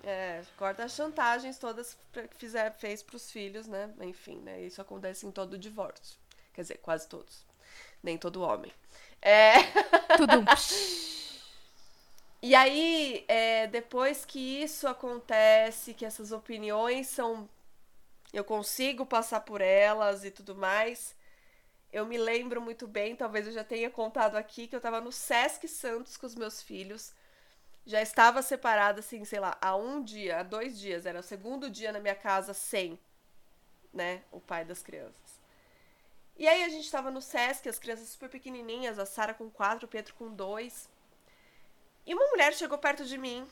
É, 0.03 0.41
corta 0.55 0.85
as 0.85 0.93
chantagens 0.93 1.57
todas 1.57 1.97
que 2.13 2.37
fizer, 2.37 2.71
fez 2.71 3.03
pros 3.03 3.29
filhos, 3.29 3.67
né? 3.67 3.93
Enfim, 4.01 4.37
né? 4.39 4.61
Isso 4.61 4.81
acontece 4.81 5.25
em 5.25 5.31
todo 5.31 5.57
divórcio. 5.57 6.17
Quer 6.53 6.61
dizer, 6.61 6.77
quase 6.77 7.07
todos. 7.09 7.45
Nem 8.01 8.17
todo 8.17 8.41
homem. 8.41 8.71
É. 9.21 9.55
Tudo. 10.15 10.45
E 12.41 12.53
aí, 12.53 13.25
é, 13.27 13.67
depois 13.67 14.23
que 14.25 14.39
isso 14.39 14.87
acontece, 14.87 15.93
que 15.93 16.05
essas 16.05 16.31
opiniões 16.31 17.07
são. 17.07 17.49
Eu 18.31 18.43
consigo 18.43 19.05
passar 19.05 19.41
por 19.41 19.61
elas 19.61 20.23
e 20.23 20.31
tudo 20.31 20.55
mais. 20.55 21.15
Eu 21.91 22.05
me 22.05 22.17
lembro 22.17 22.61
muito 22.61 22.87
bem, 22.87 23.15
talvez 23.15 23.47
eu 23.47 23.53
já 23.53 23.63
tenha 23.63 23.89
contado 23.89 24.35
aqui, 24.35 24.67
que 24.67 24.75
eu 24.75 24.81
tava 24.81 25.01
no 25.01 25.11
Sesc 25.11 25.67
Santos 25.67 26.17
com 26.17 26.27
os 26.27 26.35
meus 26.35 26.61
filhos. 26.61 27.13
Já 27.85 28.01
estava 28.01 28.41
separada, 28.41 28.99
assim, 28.99 29.23
sei 29.25 29.39
lá, 29.39 29.57
há 29.61 29.75
um 29.75 30.03
dia, 30.03 30.39
há 30.39 30.43
dois 30.43 30.77
dias. 30.77 31.05
Era 31.05 31.19
o 31.21 31.23
segundo 31.23 31.69
dia 31.69 31.91
na 31.91 31.99
minha 31.99 32.15
casa 32.15 32.53
sem, 32.53 32.99
né, 33.93 34.21
o 34.31 34.39
pai 34.39 34.65
das 34.65 34.83
crianças. 34.83 35.39
E 36.37 36.47
aí 36.47 36.63
a 36.63 36.69
gente 36.69 36.91
tava 36.91 37.09
no 37.09 37.21
Sesc, 37.21 37.67
as 37.67 37.79
crianças 37.79 38.09
super 38.09 38.29
pequenininhas, 38.29 38.99
a 38.99 39.05
Sara 39.05 39.33
com 39.33 39.49
quatro, 39.49 39.85
o 39.85 39.89
Pedro 39.89 40.13
com 40.15 40.29
dois. 40.29 40.87
E 42.07 42.13
uma 42.15 42.25
mulher 42.27 42.53
chegou 42.53 42.77
perto 42.77 43.03
de 43.03 43.17
mim 43.17 43.45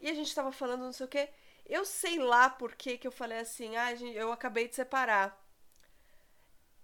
e 0.00 0.10
a 0.10 0.12
gente 0.12 0.34
tava 0.34 0.50
falando 0.50 0.82
não 0.82 0.92
sei 0.92 1.06
o 1.06 1.08
quê. 1.08 1.28
Eu 1.64 1.84
sei 1.84 2.18
lá 2.18 2.50
por 2.50 2.74
que 2.74 2.98
que 2.98 3.06
eu 3.06 3.12
falei 3.12 3.38
assim, 3.38 3.76
ah, 3.76 3.92
eu 3.92 4.32
acabei 4.32 4.66
de 4.66 4.74
separar. 4.74 5.40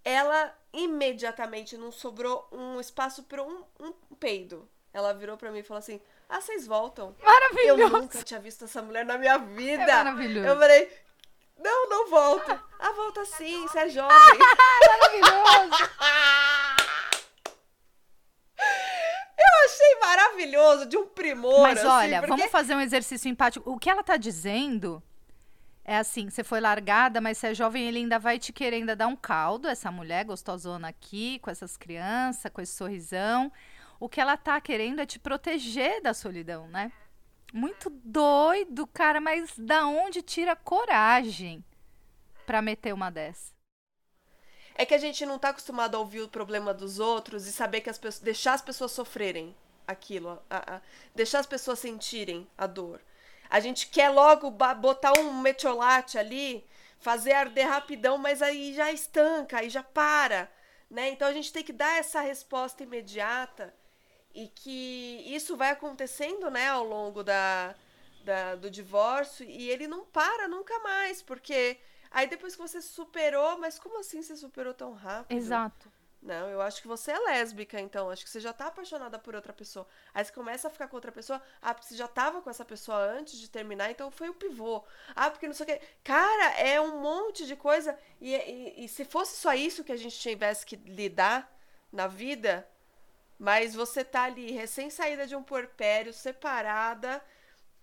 Ela 0.03 0.57
imediatamente 0.71 1.75
não 1.75 1.91
sobrou 1.91 2.47
um 2.53 2.79
espaço 2.79 3.23
para 3.23 3.43
um, 3.43 3.65
um 3.77 3.91
peido. 4.17 4.67
Ela 4.93 5.13
virou 5.13 5.37
para 5.37 5.51
mim 5.51 5.59
e 5.59 5.63
falou 5.63 5.79
assim: 5.79 6.01
Ah, 6.27 6.39
vocês 6.41 6.65
voltam? 6.65 7.15
Maravilhoso! 7.21 7.81
Eu 7.81 7.89
nunca 7.89 8.23
tinha 8.23 8.39
visto 8.39 8.63
essa 8.63 8.81
mulher 8.81 9.05
na 9.05 9.17
minha 9.17 9.37
vida. 9.37 9.83
É 9.83 9.95
maravilhoso. 10.03 10.47
Eu 10.47 10.57
falei: 10.57 10.91
Não, 11.57 11.89
não 11.89 12.09
volta. 12.09 12.63
Ah, 12.79 12.91
volta 12.93 13.23
sim, 13.25 13.67
você 13.67 13.79
é 13.79 13.89
jovem. 13.89 14.39
maravilhoso! 14.87 15.83
achei 19.65 19.99
maravilhoso, 19.99 20.85
de 20.85 20.97
um 20.97 21.07
primor. 21.07 21.61
Mas 21.61 21.79
assim, 21.79 21.87
olha, 21.87 22.21
porque... 22.21 22.35
vamos 22.35 22.51
fazer 22.51 22.75
um 22.75 22.81
exercício 22.81 23.29
empático. 23.29 23.69
O 23.69 23.77
que 23.77 23.89
ela 23.89 24.03
tá 24.03 24.17
dizendo 24.17 25.01
é 25.83 25.97
assim: 25.97 26.29
você 26.29 26.43
foi 26.43 26.59
largada, 26.59 27.19
mas 27.19 27.37
você 27.37 27.47
é 27.47 27.53
jovem, 27.53 27.87
ele 27.87 27.99
ainda 27.99 28.19
vai 28.19 28.37
te 28.37 28.53
querer 28.53 28.77
ainda 28.77 28.95
dar 28.95 29.07
um 29.07 29.15
caldo, 29.15 29.67
essa 29.67 29.91
mulher 29.91 30.25
gostosona 30.25 30.87
aqui, 30.87 31.39
com 31.39 31.49
essas 31.49 31.77
crianças, 31.77 32.51
com 32.51 32.61
esse 32.61 32.73
sorrisão. 32.73 33.51
O 33.99 34.07
que 34.07 34.21
ela 34.21 34.37
tá 34.37 34.59
querendo 34.61 35.01
é 35.01 35.05
te 35.05 35.19
proteger 35.19 36.01
da 36.01 36.13
solidão, 36.13 36.67
né? 36.67 36.91
Muito 37.51 37.89
doido, 37.89 38.85
cara, 38.87 39.19
mas 39.19 39.57
da 39.57 39.87
onde 39.87 40.21
tira 40.21 40.55
coragem 40.55 41.63
para 42.45 42.61
meter 42.61 42.93
uma 42.93 43.09
dessa? 43.09 43.58
É 44.79 44.85
que 44.85 44.93
a 44.93 44.97
gente 44.97 45.25
não 45.25 45.37
tá 45.37 45.49
acostumado 45.49 45.95
a 45.95 45.99
ouvir 45.99 46.21
o 46.21 46.29
problema 46.29 46.73
dos 46.73 46.99
outros 46.99 47.45
e 47.45 47.51
saber 47.51 47.81
que 47.81 47.89
as 47.89 47.97
pessoas. 47.97 48.23
deixar 48.23 48.53
as 48.53 48.61
pessoas 48.61 48.93
sofrerem 48.93 49.53
aquilo. 49.85 50.41
A, 50.49 50.75
a, 50.75 50.81
deixar 51.13 51.39
as 51.39 51.45
pessoas 51.45 51.79
sentirem 51.79 52.47
a 52.57 52.65
dor. 52.65 53.01
A 53.49 53.59
gente 53.59 53.87
quer 53.87 54.07
logo 54.07 54.49
botar 54.49 55.19
um 55.19 55.33
metiolate 55.41 56.17
ali, 56.17 56.65
fazer 56.97 57.33
arder 57.33 57.67
rapidão, 57.67 58.17
mas 58.17 58.41
aí 58.41 58.73
já 58.73 58.89
estanca, 58.89 59.57
aí 59.57 59.69
já 59.69 59.83
para. 59.83 60.49
Né? 60.89 61.09
Então 61.09 61.27
a 61.27 61.33
gente 61.33 61.51
tem 61.51 61.61
que 61.61 61.73
dar 61.73 61.99
essa 61.99 62.21
resposta 62.21 62.81
imediata 62.81 63.75
e 64.33 64.47
que 64.47 65.25
isso 65.27 65.57
vai 65.57 65.71
acontecendo 65.71 66.49
né, 66.49 66.69
ao 66.69 66.85
longo 66.85 67.21
da, 67.21 67.75
da, 68.23 68.55
do 68.55 68.71
divórcio 68.71 69.45
e 69.45 69.69
ele 69.69 69.89
não 69.89 70.05
para 70.05 70.47
nunca 70.47 70.79
mais, 70.79 71.21
porque 71.21 71.77
aí 72.11 72.27
depois 72.27 72.55
que 72.55 72.61
você 72.61 72.81
superou, 72.81 73.57
mas 73.57 73.79
como 73.79 73.99
assim 73.99 74.21
você 74.21 74.35
superou 74.35 74.73
tão 74.73 74.93
rápido? 74.93 75.37
Exato. 75.37 75.91
Não, 76.21 76.49
eu 76.49 76.61
acho 76.61 76.81
que 76.81 76.87
você 76.87 77.11
é 77.11 77.19
lésbica, 77.19 77.79
então. 77.79 78.09
Acho 78.09 78.25
que 78.25 78.29
você 78.29 78.41
já 78.41 78.51
tá 78.51 78.67
apaixonada 78.67 79.17
por 79.17 79.35
outra 79.35 79.53
pessoa. 79.53 79.87
Aí 80.13 80.23
você 80.23 80.33
começa 80.33 80.67
a 80.67 80.71
ficar 80.71 80.87
com 80.89 80.97
outra 80.97 81.13
pessoa. 81.13 81.41
Ah, 81.61 81.73
porque 81.73 81.87
você 81.87 81.95
já 81.95 82.09
tava 82.09 82.41
com 82.41 82.49
essa 82.49 82.65
pessoa 82.65 82.97
antes 82.97 83.39
de 83.39 83.49
terminar, 83.49 83.89
então 83.89 84.11
foi 84.11 84.27
o 84.29 84.33
pivô. 84.33 84.83
Ah, 85.15 85.31
porque 85.31 85.47
não 85.47 85.53
sei 85.53 85.63
o 85.63 85.67
quê. 85.67 85.81
Cara, 86.03 86.59
é 86.59 86.79
um 86.81 86.99
monte 86.99 87.45
de 87.45 87.55
coisa. 87.55 87.97
E, 88.19 88.35
e, 88.35 88.83
e 88.83 88.87
se 88.89 89.05
fosse 89.05 89.37
só 89.37 89.53
isso 89.53 89.83
que 89.83 89.93
a 89.93 89.97
gente 89.97 90.19
tivesse 90.19 90.65
que 90.65 90.75
lidar 90.75 91.49
na 91.91 92.05
vida, 92.05 92.67
mas 93.37 93.73
você 93.73 94.03
tá 94.03 94.23
ali, 94.23 94.51
recém-saída 94.51 95.25
de 95.25 95.37
um 95.37 95.41
puerpério, 95.41 96.11
separada, 96.11 97.23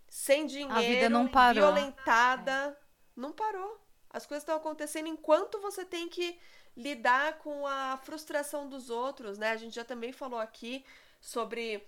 sem 0.08 0.46
dinheiro, 0.46 0.74
a 0.74 0.82
vida 0.82 1.08
não 1.08 1.26
parou. 1.26 1.72
violentada. 1.72 2.78
É. 2.80 2.86
Não 3.16 3.32
parou. 3.32 3.80
As 4.10 4.26
coisas 4.26 4.42
estão 4.42 4.56
acontecendo 4.56 5.08
enquanto 5.08 5.60
você 5.60 5.84
tem 5.84 6.08
que 6.08 6.38
lidar 6.76 7.38
com 7.38 7.66
a 7.66 7.96
frustração 7.96 8.68
dos 8.68 8.90
outros, 8.90 9.38
né? 9.38 9.50
A 9.50 9.56
gente 9.56 9.74
já 9.74 9.84
também 9.84 10.12
falou 10.12 10.38
aqui 10.38 10.84
sobre 11.20 11.82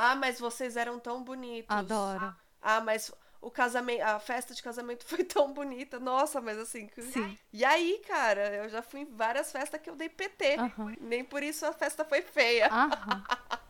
ah, 0.00 0.14
mas 0.14 0.38
vocês 0.38 0.76
eram 0.76 1.00
tão 1.00 1.24
bonitos. 1.24 1.76
Adoro. 1.76 2.32
Ah, 2.62 2.80
mas 2.80 3.12
o 3.40 3.50
casamento, 3.50 4.02
a 4.02 4.20
festa 4.20 4.54
de 4.54 4.62
casamento 4.62 5.02
foi 5.06 5.24
tão 5.24 5.52
bonita. 5.52 5.98
Nossa, 5.98 6.40
mas 6.40 6.56
assim, 6.56 6.88
Sim. 7.00 7.36
E 7.52 7.64
aí, 7.64 8.00
cara, 8.06 8.54
eu 8.54 8.68
já 8.68 8.80
fui 8.80 9.00
em 9.00 9.04
várias 9.04 9.50
festas 9.50 9.80
que 9.80 9.90
eu 9.90 9.96
dei 9.96 10.08
PT. 10.08 10.56
Uhum. 10.56 10.96
Nem 11.00 11.24
por 11.24 11.42
isso 11.42 11.66
a 11.66 11.72
festa 11.72 12.04
foi 12.04 12.22
feia. 12.22 12.70
Uhum. 12.72 13.22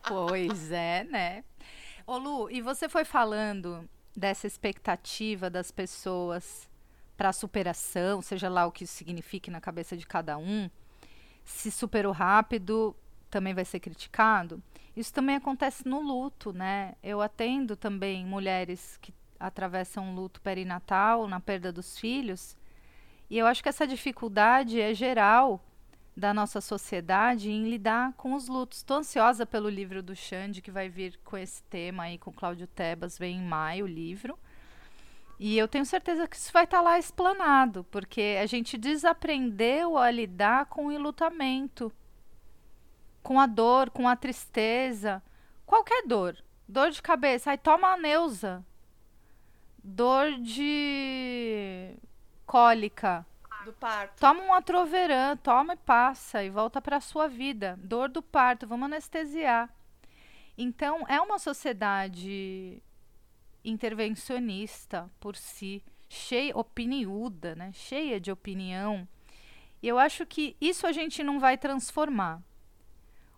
pois 0.29 0.71
é, 0.71 1.03
né? 1.05 1.43
Ô 2.05 2.17
Lu, 2.19 2.51
e 2.51 2.61
você 2.61 2.87
foi 2.87 3.03
falando 3.03 3.89
dessa 4.15 4.45
expectativa 4.45 5.49
das 5.49 5.71
pessoas 5.71 6.68
para 7.19 7.33
superação, 7.33 8.21
seja 8.21 8.47
lá 8.47 8.65
o 8.65 8.71
que 8.71 8.85
isso 8.85 8.93
signifique 8.93 9.51
na 9.51 9.59
cabeça 9.59 9.97
de 9.97 10.07
cada 10.07 10.37
um, 10.37 10.69
se 11.43 11.69
superou 11.69 12.13
rápido, 12.13 12.95
também 13.29 13.53
vai 13.53 13.65
ser 13.65 13.81
criticado. 13.81 14.63
Isso 14.95 15.13
também 15.13 15.35
acontece 15.35 15.85
no 15.85 15.99
luto, 15.99 16.53
né? 16.53 16.95
Eu 17.03 17.19
atendo 17.19 17.75
também 17.75 18.25
mulheres 18.25 18.97
que 19.01 19.13
atravessam 19.37 20.15
luto 20.15 20.39
perinatal, 20.39 21.27
na 21.27 21.41
perda 21.41 21.73
dos 21.73 21.99
filhos, 21.99 22.55
e 23.29 23.37
eu 23.37 23.45
acho 23.45 23.61
que 23.61 23.67
essa 23.67 23.85
dificuldade 23.85 24.79
é 24.79 24.93
geral 24.93 25.61
da 26.15 26.33
nossa 26.33 26.61
sociedade 26.61 27.51
em 27.51 27.69
lidar 27.69 28.13
com 28.13 28.33
os 28.33 28.47
lutos. 28.47 28.77
Estou 28.77 28.95
ansiosa 28.95 29.45
pelo 29.45 29.67
livro 29.67 30.01
do 30.01 30.15
Xande, 30.15 30.61
que 30.61 30.71
vai 30.71 30.87
vir 30.87 31.19
com 31.25 31.37
esse 31.37 31.61
tema 31.63 32.03
aí, 32.03 32.17
com 32.17 32.31
Cláudio 32.31 32.65
Tebas, 32.65 33.17
vem 33.17 33.39
em 33.39 33.43
maio 33.43 33.83
o 33.83 33.89
livro. 33.89 34.39
E 35.39 35.57
eu 35.57 35.69
tenho 35.69 35.85
certeza 35.85 36.27
que 36.27 36.35
isso 36.35 36.51
vai 36.51 36.65
estar 36.65 36.79
tá 36.79 36.83
lá 36.83 36.99
explanado, 36.99 37.85
porque 37.85 38.37
a 38.41 38.45
gente 38.45 38.77
desaprendeu 38.77 39.97
a 39.97 40.11
lidar 40.11 40.65
com 40.65 40.87
o 40.87 40.91
enlutamento, 40.91 41.89
com 43.23 43.39
a 43.39 43.45
dor, 43.45 43.89
com 43.89 44.05
a 44.05 44.17
tristeza, 44.17 45.23
qualquer 45.65 46.05
dor. 46.05 46.35
Dor 46.67 46.91
de 46.91 47.01
cabeça, 47.01 47.51
aí 47.51 47.57
toma 47.57 47.93
a 47.93 47.97
Neuza. 47.97 48.63
Dor 49.81 50.33
de 50.41 51.95
cólica. 52.45 53.25
Do 53.63 53.71
parto. 53.73 54.19
Toma 54.19 54.43
um 54.43 54.53
atroverã, 54.53 55.37
toma 55.37 55.73
e 55.73 55.77
passa 55.77 56.43
e 56.43 56.49
volta 56.49 56.81
para 56.81 56.97
a 56.97 57.01
sua 57.01 57.29
vida. 57.29 57.79
Dor 57.81 58.09
do 58.09 58.21
parto, 58.21 58.67
vamos 58.67 58.85
anestesiar. 58.85 59.69
Então, 60.57 61.05
é 61.07 61.19
uma 61.21 61.39
sociedade 61.39 62.83
intervencionista 63.63 65.09
por 65.19 65.35
si, 65.35 65.83
cheia, 66.07 66.55
opiniuda, 66.55 67.55
né? 67.55 67.71
cheia 67.73 68.19
de 68.19 68.31
opinião. 68.31 69.07
E 69.81 69.87
eu 69.87 69.97
acho 69.97 70.25
que 70.25 70.57
isso 70.59 70.85
a 70.85 70.91
gente 70.91 71.23
não 71.23 71.39
vai 71.39 71.57
transformar. 71.57 72.41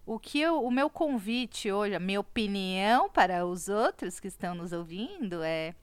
O 0.06 0.20
que 0.20 0.40
eu, 0.40 0.64
o 0.64 0.72
meu 0.72 0.90
convite 0.90 1.72
hoje, 1.72 1.94
a 1.96 2.00
minha 2.00 2.20
opinião 2.20 3.10
para 3.10 3.46
os 3.46 3.70
outros 3.70 4.20
que 4.20 4.28
estão 4.28 4.56
nos 4.56 4.72
ouvindo 4.72 5.44
é 5.44 5.76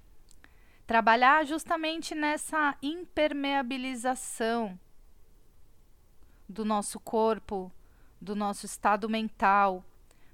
trabalhar 0.87 1.47
justamente 1.47 2.15
nessa 2.15 2.77
impermeabilização 2.83 4.79
do 6.49 6.65
nosso 6.65 6.99
corpo, 6.99 7.71
do 8.21 8.35
nosso 8.35 8.67
estado 8.67 9.09
mental, 9.09 9.85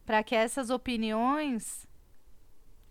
para 0.06 0.22
que 0.22 0.34
essas 0.34 0.70
opiniões 0.70 1.86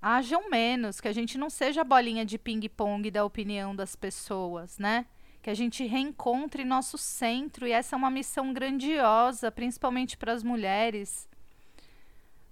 hajam 0.04 0.50
menos, 0.50 1.00
que 1.00 1.08
a 1.08 1.13
gente 1.13 1.38
não 1.38 1.50
seja 1.50 1.80
a 1.80 1.86
bolinha 1.86 2.26
de 2.26 2.38
ping-pong 2.38 3.10
da 3.10 3.24
opinião 3.24 3.74
das 3.74 3.96
pessoas, 3.96 4.78
né? 4.78 5.06
Que 5.42 5.50
a 5.50 5.54
gente 5.54 5.86
reencontre 5.86 6.66
nosso 6.66 6.98
centro, 6.98 7.66
e 7.66 7.72
essa 7.72 7.96
é 7.96 7.98
uma 7.98 8.12
missão 8.12 8.52
grandiosa, 8.52 9.50
principalmente 9.50 10.18
para 10.18 10.34
as 10.34 10.44
mulheres, 10.44 11.30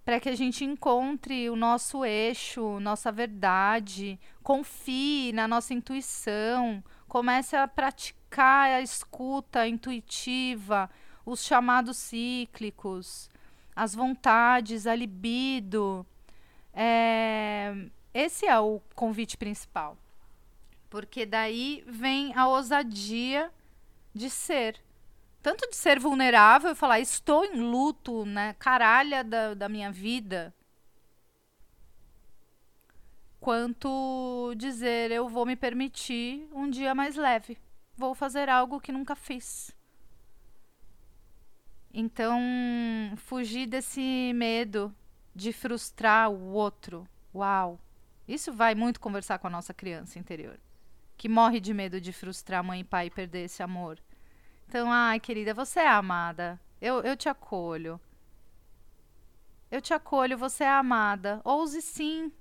para 0.06 0.18
que 0.18 0.30
a 0.30 0.36
gente 0.36 0.64
encontre 0.64 1.50
o 1.50 1.58
nosso 1.58 2.06
eixo, 2.06 2.80
nossa 2.80 3.12
verdade, 3.12 4.18
confie 4.42 5.34
na 5.34 5.46
nossa 5.46 5.74
intuição, 5.74 6.82
comece 7.06 7.58
a 7.58 7.68
praticar 7.68 8.70
a 8.70 8.82
escuta 8.82 9.68
intuitiva, 9.68 10.90
os 11.26 11.44
chamados 11.44 11.98
cíclicos, 11.98 13.30
as 13.76 13.94
vontades, 13.94 14.88
a 14.88 14.96
libido, 14.96 16.06
é, 16.74 17.74
esse 18.14 18.46
é 18.46 18.60
o 18.60 18.82
convite 18.96 19.38
principal. 19.38 19.98
Porque 20.90 21.26
daí 21.26 21.84
vem 21.88 22.34
a 22.36 22.48
ousadia 22.48 23.52
de 24.14 24.30
ser. 24.30 24.80
Tanto 25.42 25.70
de 25.70 25.76
ser 25.76 26.00
vulnerável 26.00 26.72
e 26.72 26.76
falar, 26.76 27.00
estou 27.00 27.44
em 27.46 27.60
luto, 27.60 28.26
né? 28.26 28.54
Caralha 28.60 29.24
da, 29.24 29.54
da 29.54 29.70
minha 29.70 29.92
vida. 29.92 30.54
Quanto 33.40 34.54
dizer, 34.56 35.10
eu 35.12 35.28
vou 35.28 35.46
me 35.46 35.56
permitir 35.56 36.48
um 36.54 36.70
dia 36.70 36.94
mais 36.94 37.16
leve. 37.16 37.58
Vou 37.96 38.14
fazer 38.14 38.50
algo 38.50 38.80
que 38.80 38.92
nunca 38.92 39.16
fiz. 39.16 39.76
Então, 41.94 42.40
fugir 43.18 43.66
desse 43.66 44.32
medo 44.36 44.94
de 45.36 45.54
frustrar 45.54 46.30
o 46.30 46.54
outro. 46.54 47.08
Uau! 47.34 47.80
Isso 48.28 48.54
vai 48.54 48.76
muito 48.76 49.00
conversar 49.00 49.40
com 49.40 49.48
a 49.48 49.50
nossa 49.50 49.74
criança 49.74 50.20
interior, 50.20 50.60
que 51.18 51.28
morre 51.28 51.60
de 51.60 51.74
medo 51.74 52.00
de 52.00 52.14
frustrar 52.14 52.64
mãe 52.64 52.82
e 52.82 52.84
pai 52.84 53.08
e 53.08 53.12
perder 53.12 53.46
esse 53.46 53.62
amor. 53.64 54.00
Então, 54.68 54.92
ai, 54.92 55.20
querida, 55.20 55.54
você 55.54 55.82
é 55.82 55.88
amada. 55.88 56.60
Eu, 56.80 57.02
eu 57.02 57.18
te 57.18 57.28
acolho. 57.28 58.00
Eu 59.70 59.82
te 59.82 59.94
acolho, 59.94 60.38
você 60.38 60.64
é 60.64 60.70
amada. 60.70 61.42
Ouse 61.44 61.82
sim. 61.82 62.32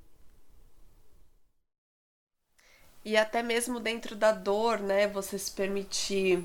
E 3.04 3.16
até 3.16 3.42
mesmo 3.42 3.80
dentro 3.80 4.14
da 4.14 4.32
dor, 4.32 4.80
né? 4.80 5.06
Você 5.08 5.38
se 5.38 5.50
permitir 5.50 6.44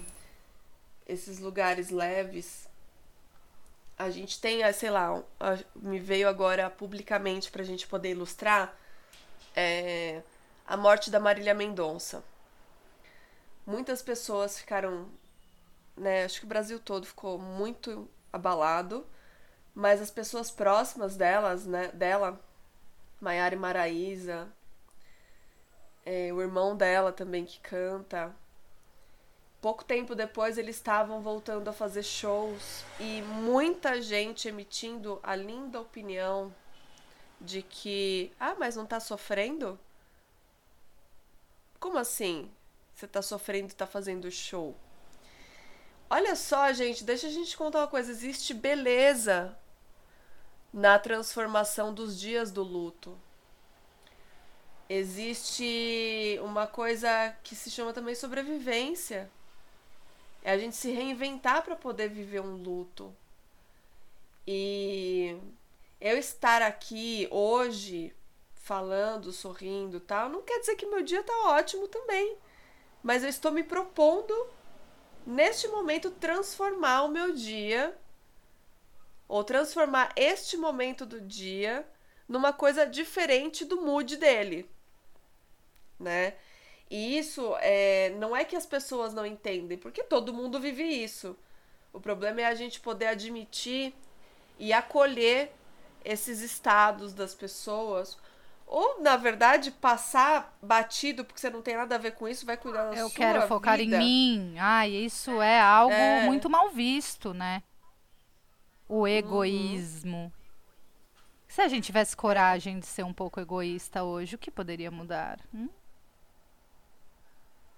esses 1.07 1.39
lugares 1.39 1.89
leves 1.89 2.67
a 3.97 4.09
gente 4.09 4.39
tem, 4.41 4.63
ah, 4.63 4.73
sei 4.73 4.89
lá, 4.89 5.23
me 5.75 5.99
veio 5.99 6.27
agora 6.27 6.69
publicamente 6.69 7.49
para 7.49 7.61
a 7.61 7.65
gente 7.65 7.87
poder 7.87 8.11
ilustrar 8.11 8.75
é, 9.55 10.21
a 10.67 10.75
morte 10.75 11.09
da 11.09 11.19
Marília 11.19 11.53
Mendonça. 11.53 12.23
Muitas 13.65 14.01
pessoas 14.01 14.59
ficaram, 14.59 15.07
né, 15.95 16.25
acho 16.25 16.39
que 16.39 16.45
o 16.45 16.49
Brasil 16.49 16.79
todo 16.79 17.07
ficou 17.07 17.39
muito 17.39 18.07
abalado, 18.31 19.05
mas 19.73 20.01
as 20.01 20.11
pessoas 20.11 20.51
próximas 20.51 21.15
delas, 21.15 21.65
né, 21.65 21.87
dela, 21.93 22.39
Maiara 23.19 23.55
e 23.55 23.57
Maraísa, 23.57 24.47
é, 26.05 26.31
o 26.33 26.41
irmão 26.41 26.75
dela 26.75 27.11
também 27.11 27.45
que 27.45 27.59
canta, 27.61 28.35
Pouco 29.65 29.83
tempo 29.83 30.13
depois 30.13 30.59
eles 30.59 30.75
estavam 30.75 31.21
voltando 31.21 31.67
a 31.67 31.73
fazer 31.73 32.03
shows 32.03 32.85
e 32.99 33.23
muita 33.23 33.99
gente 33.99 34.47
emitindo 34.47 35.19
a 35.23 35.35
linda 35.35 35.81
opinião 35.81 36.53
de 37.41 37.63
que, 37.63 38.31
ah, 38.39 38.53
mas 38.59 38.75
não 38.75 38.85
tá 38.85 38.99
sofrendo? 38.99 39.79
Como 41.79 41.97
assim? 41.97 42.51
Você 42.93 43.07
tá 43.07 43.23
sofrendo 43.23 43.71
e 43.71 43.75
tá 43.75 43.87
fazendo 43.87 44.29
show? 44.29 44.75
Olha 46.11 46.35
só, 46.35 46.71
gente, 46.71 47.03
deixa 47.03 47.25
a 47.25 47.31
gente 47.31 47.57
contar 47.57 47.79
uma 47.79 47.87
coisa. 47.87 48.11
Existe 48.11 48.53
beleza 48.53 49.57
na 50.71 50.99
transformação 50.99 51.91
dos 51.91 52.19
dias 52.19 52.51
do 52.51 52.61
luto. 52.61 53.17
Existe 54.87 56.39
uma 56.43 56.67
coisa 56.67 57.35
que 57.43 57.55
se 57.55 57.71
chama 57.71 57.93
também 57.93 58.13
sobrevivência. 58.13 59.27
É 60.45 60.51
a 60.51 60.57
gente 60.59 60.75
se 60.75 60.91
reinventar 60.91 61.63
para 61.63 61.75
poder 61.75 62.07
viver 62.07 62.39
um 62.39 62.55
luto. 62.55 63.11
E 64.45 65.35
eu 65.99 66.19
estar 66.19 66.61
aqui 66.61 67.27
hoje 67.31 68.15
falando, 68.53 69.31
sorrindo, 69.31 69.99
tal, 69.99 70.29
não 70.29 70.43
quer 70.43 70.59
dizer 70.59 70.75
que 70.75 70.85
meu 70.85 71.01
dia 71.01 71.23
tá 71.23 71.33
ótimo 71.47 71.87
também. 71.87 72.37
Mas 73.01 73.23
eu 73.23 73.29
estou 73.29 73.51
me 73.51 73.63
propondo 73.63 74.35
neste 75.25 75.67
momento 75.67 76.11
transformar 76.11 77.01
o 77.05 77.09
meu 77.09 77.33
dia 77.33 77.97
ou 79.27 79.43
transformar 79.43 80.13
este 80.15 80.57
momento 80.57 81.07
do 81.07 81.21
dia 81.21 81.89
numa 82.29 82.53
coisa 82.53 82.85
diferente 82.85 83.65
do 83.65 83.81
mood 83.81 84.15
dele, 84.17 84.69
né? 85.99 86.35
E 86.89 87.17
isso 87.17 87.55
é, 87.59 88.11
não 88.19 88.35
é 88.35 88.45
que 88.45 88.55
as 88.55 88.65
pessoas 88.65 89.13
não 89.13 89.25
entendem, 89.25 89.77
porque 89.77 90.03
todo 90.03 90.33
mundo 90.33 90.59
vive 90.59 90.83
isso. 90.83 91.35
O 91.91 91.99
problema 91.99 92.41
é 92.41 92.45
a 92.45 92.55
gente 92.55 92.79
poder 92.79 93.07
admitir 93.07 93.93
e 94.59 94.71
acolher 94.71 95.51
esses 96.03 96.41
estados 96.41 97.13
das 97.13 97.33
pessoas. 97.33 98.17
Ou, 98.67 99.01
na 99.01 99.15
verdade, 99.15 99.71
passar 99.71 100.57
batido, 100.61 101.23
porque 101.23 101.39
você 101.39 101.49
não 101.49 101.61
tem 101.61 101.75
nada 101.75 101.95
a 101.95 101.99
ver 101.99 102.11
com 102.11 102.27
isso, 102.27 102.45
vai 102.45 102.57
cuidar 102.57 102.89
da 102.91 102.95
Eu 102.95 103.09
sua 103.09 103.15
quero 103.17 103.47
focar 103.47 103.77
vida. 103.77 103.95
em 103.95 103.99
mim. 103.99 104.55
Ai, 104.59 104.89
isso 104.91 105.41
é 105.41 105.59
algo 105.59 105.93
É. 105.93 106.25
muito 106.25 106.49
mal 106.49 106.69
visto, 106.69 107.33
né? 107.33 107.63
O 108.87 109.07
egoísmo. 109.07 110.31
Se 111.47 111.61
a 111.61 111.67
gente 111.67 111.85
tivesse 111.85 112.15
coragem 112.17 112.79
de 112.79 112.85
ser 112.85 113.03
um 113.03 113.13
pouco 113.13 113.39
egoísta 113.39 114.03
hoje, 114.03 114.35
o 114.35 114.37
que 114.39 114.51
poderia 114.51 114.91
mudar? 114.91 115.39
Hum? 115.53 115.69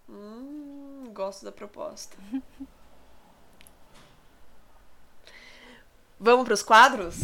Hum, 0.09 1.11
gosto 1.13 1.43
da 1.43 1.51
proposta. 1.51 2.15
Vamos 6.19 6.45
para 6.45 6.53
os 6.53 6.63
quadros? 6.63 7.17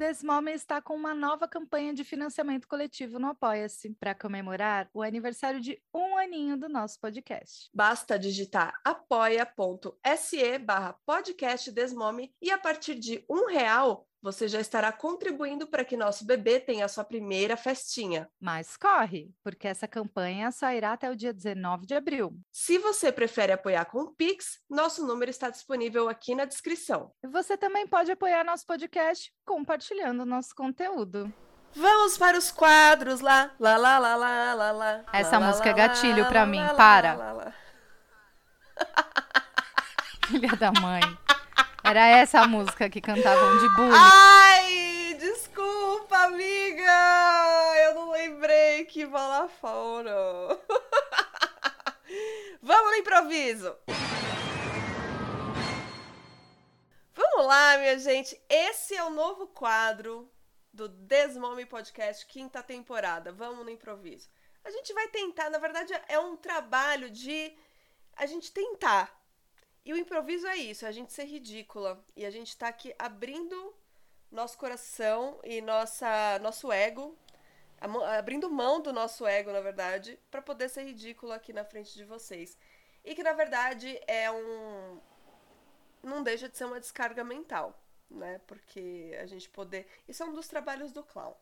Desmome 0.00 0.52
está 0.52 0.80
com 0.80 0.94
uma 0.94 1.14
nova 1.14 1.46
campanha 1.46 1.92
de 1.92 2.04
financiamento 2.04 2.66
coletivo 2.66 3.18
no 3.18 3.26
Apoia-se 3.26 3.90
para 4.00 4.14
comemorar 4.14 4.88
o 4.94 5.02
aniversário 5.02 5.60
de 5.60 5.78
um 5.92 6.16
aninho 6.16 6.56
do 6.56 6.70
nosso 6.70 6.98
podcast. 6.98 7.68
Basta 7.74 8.18
digitar 8.18 8.72
apoia.se 8.82 10.58
barra 10.58 10.94
podcast 11.04 11.70
Desmome 11.70 12.32
e 12.40 12.50
a 12.50 12.56
partir 12.56 12.94
de 12.94 13.22
um 13.28 13.46
real 13.46 14.08
você 14.22 14.46
já 14.48 14.60
estará 14.60 14.92
contribuindo 14.92 15.66
para 15.66 15.84
que 15.84 15.96
nosso 15.96 16.26
bebê 16.26 16.60
tenha 16.60 16.84
a 16.84 16.88
sua 16.88 17.04
primeira 17.04 17.56
festinha. 17.56 18.28
Mas 18.40 18.76
corre, 18.76 19.30
porque 19.42 19.66
essa 19.66 19.88
campanha 19.88 20.50
só 20.50 20.70
irá 20.70 20.92
até 20.92 21.10
o 21.10 21.16
dia 21.16 21.32
19 21.32 21.86
de 21.86 21.94
abril. 21.94 22.38
Se 22.52 22.78
você 22.78 23.10
prefere 23.10 23.52
apoiar 23.52 23.84
com 23.86 24.00
o 24.00 24.14
Pix, 24.14 24.60
nosso 24.68 25.06
número 25.06 25.30
está 25.30 25.48
disponível 25.48 26.08
aqui 26.08 26.34
na 26.34 26.44
descrição. 26.44 27.12
E 27.22 27.28
você 27.28 27.56
também 27.56 27.86
pode 27.86 28.10
apoiar 28.10 28.44
nosso 28.44 28.66
podcast 28.66 29.32
compartilhando 29.44 30.26
nosso 30.26 30.54
conteúdo. 30.54 31.32
Vamos 31.74 32.18
para 32.18 32.36
os 32.36 32.50
quadros 32.50 33.20
lá, 33.20 33.52
lá, 33.58 33.76
lá, 33.76 33.98
lá, 33.98 34.16
lá, 34.16 34.54
lá, 34.54 34.72
lá. 34.72 35.04
Essa 35.12 35.38
lá, 35.38 35.46
música 35.46 35.66
lá, 35.66 35.70
é 35.70 35.74
gatilho 35.74 36.24
lá, 36.24 36.46
mim, 36.46 36.58
lá, 36.58 36.74
para. 36.74 37.14
lá, 37.14 37.32
lá, 37.32 37.44
lá. 37.44 37.54
Filha 40.26 40.56
da 40.56 40.72
mãe. 40.72 41.00
Era 41.90 42.06
essa 42.06 42.42
a 42.42 42.46
música 42.46 42.88
que 42.88 43.00
cantavam 43.00 43.58
de 43.58 43.68
bullying. 43.74 43.96
Ai, 43.96 45.16
desculpa, 45.18 46.18
amiga. 46.18 46.92
Eu 47.84 47.94
não 47.96 48.12
lembrei 48.12 48.84
que 48.84 49.04
fora. 49.60 50.14
Vamos 52.62 52.92
no 52.92 52.96
improviso. 52.96 53.76
Vamos 57.12 57.44
lá, 57.44 57.76
minha 57.78 57.98
gente. 57.98 58.40
Esse 58.48 58.94
é 58.94 59.02
o 59.02 59.10
novo 59.10 59.48
quadro 59.48 60.30
do 60.72 60.88
Desmome 60.88 61.66
Podcast, 61.66 62.24
quinta 62.24 62.62
temporada. 62.62 63.32
Vamos 63.32 63.64
no 63.64 63.70
improviso. 63.70 64.28
A 64.64 64.70
gente 64.70 64.92
vai 64.92 65.08
tentar, 65.08 65.50
na 65.50 65.58
verdade, 65.58 65.92
é 66.06 66.20
um 66.20 66.36
trabalho 66.36 67.10
de 67.10 67.52
a 68.16 68.26
gente 68.26 68.52
tentar. 68.52 69.19
E 69.84 69.92
o 69.92 69.96
improviso 69.96 70.46
é 70.46 70.56
isso, 70.56 70.84
é 70.84 70.88
a 70.88 70.92
gente 70.92 71.12
ser 71.12 71.24
ridícula. 71.24 72.04
E 72.16 72.24
a 72.26 72.30
gente 72.30 72.56
tá 72.56 72.68
aqui 72.68 72.94
abrindo 72.98 73.74
nosso 74.30 74.56
coração 74.58 75.40
e 75.42 75.60
nossa, 75.60 76.38
nosso 76.40 76.70
ego, 76.70 77.16
abrindo 78.18 78.50
mão 78.50 78.80
do 78.80 78.92
nosso 78.92 79.26
ego, 79.26 79.50
na 79.52 79.60
verdade, 79.60 80.18
para 80.30 80.42
poder 80.42 80.68
ser 80.68 80.84
ridículo 80.84 81.32
aqui 81.32 81.52
na 81.52 81.64
frente 81.64 81.94
de 81.94 82.04
vocês. 82.04 82.56
E 83.04 83.14
que 83.14 83.22
na 83.22 83.32
verdade 83.32 83.98
é 84.06 84.30
um 84.30 85.00
não 86.02 86.22
deixa 86.22 86.48
de 86.48 86.56
ser 86.56 86.64
uma 86.64 86.80
descarga 86.80 87.22
mental, 87.22 87.78
né? 88.10 88.40
Porque 88.46 89.16
a 89.20 89.26
gente 89.26 89.48
poder, 89.50 89.86
isso 90.08 90.22
é 90.22 90.26
um 90.26 90.32
dos 90.32 90.48
trabalhos 90.48 90.92
do 90.92 91.02
clown. 91.02 91.34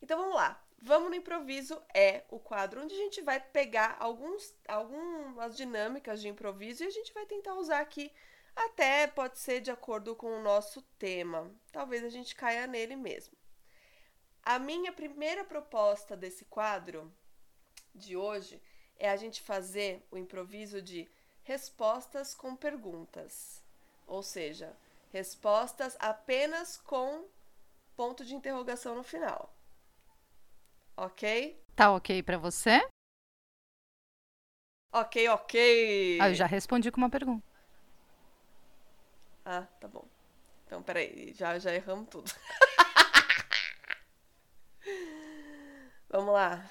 Então 0.00 0.18
vamos 0.18 0.34
lá. 0.34 0.61
Vamos 0.84 1.10
no 1.10 1.14
improviso 1.14 1.80
é 1.94 2.24
o 2.28 2.40
quadro 2.40 2.82
onde 2.82 2.92
a 2.92 2.98
gente 2.98 3.20
vai 3.22 3.38
pegar 3.38 3.96
alguns 4.00 4.52
algumas 4.66 5.56
dinâmicas 5.56 6.20
de 6.20 6.26
improviso 6.26 6.82
e 6.82 6.86
a 6.88 6.90
gente 6.90 7.14
vai 7.14 7.24
tentar 7.24 7.54
usar 7.54 7.78
aqui 7.78 8.10
até 8.56 9.06
pode 9.06 9.38
ser 9.38 9.60
de 9.60 9.70
acordo 9.70 10.16
com 10.16 10.26
o 10.26 10.42
nosso 10.42 10.82
tema. 10.98 11.48
Talvez 11.70 12.02
a 12.02 12.08
gente 12.08 12.34
caia 12.34 12.66
nele 12.66 12.96
mesmo. 12.96 13.36
A 14.42 14.58
minha 14.58 14.92
primeira 14.92 15.44
proposta 15.44 16.16
desse 16.16 16.44
quadro 16.46 17.14
de 17.94 18.16
hoje 18.16 18.60
é 18.98 19.08
a 19.08 19.16
gente 19.16 19.40
fazer 19.40 20.04
o 20.10 20.18
improviso 20.18 20.82
de 20.82 21.08
respostas 21.44 22.34
com 22.34 22.56
perguntas. 22.56 23.62
Ou 24.04 24.20
seja, 24.20 24.76
respostas 25.12 25.96
apenas 26.00 26.76
com 26.76 27.24
ponto 27.96 28.24
de 28.24 28.34
interrogação 28.34 28.96
no 28.96 29.04
final. 29.04 29.54
Ok? 30.96 31.60
Tá 31.74 31.92
ok 31.92 32.22
pra 32.22 32.38
você? 32.38 32.80
Ok, 34.92 35.28
ok. 35.28 36.18
Ah, 36.20 36.28
eu 36.28 36.34
já 36.34 36.44
respondi 36.46 36.90
com 36.92 36.98
uma 36.98 37.08
pergunta. 37.08 37.44
Ah, 39.44 39.62
tá 39.80 39.88
bom. 39.88 40.06
Então, 40.66 40.82
peraí, 40.82 41.32
já, 41.34 41.58
já 41.58 41.72
erramos 41.74 42.08
tudo. 42.10 42.30
Vamos 46.10 46.34
lá. 46.34 46.62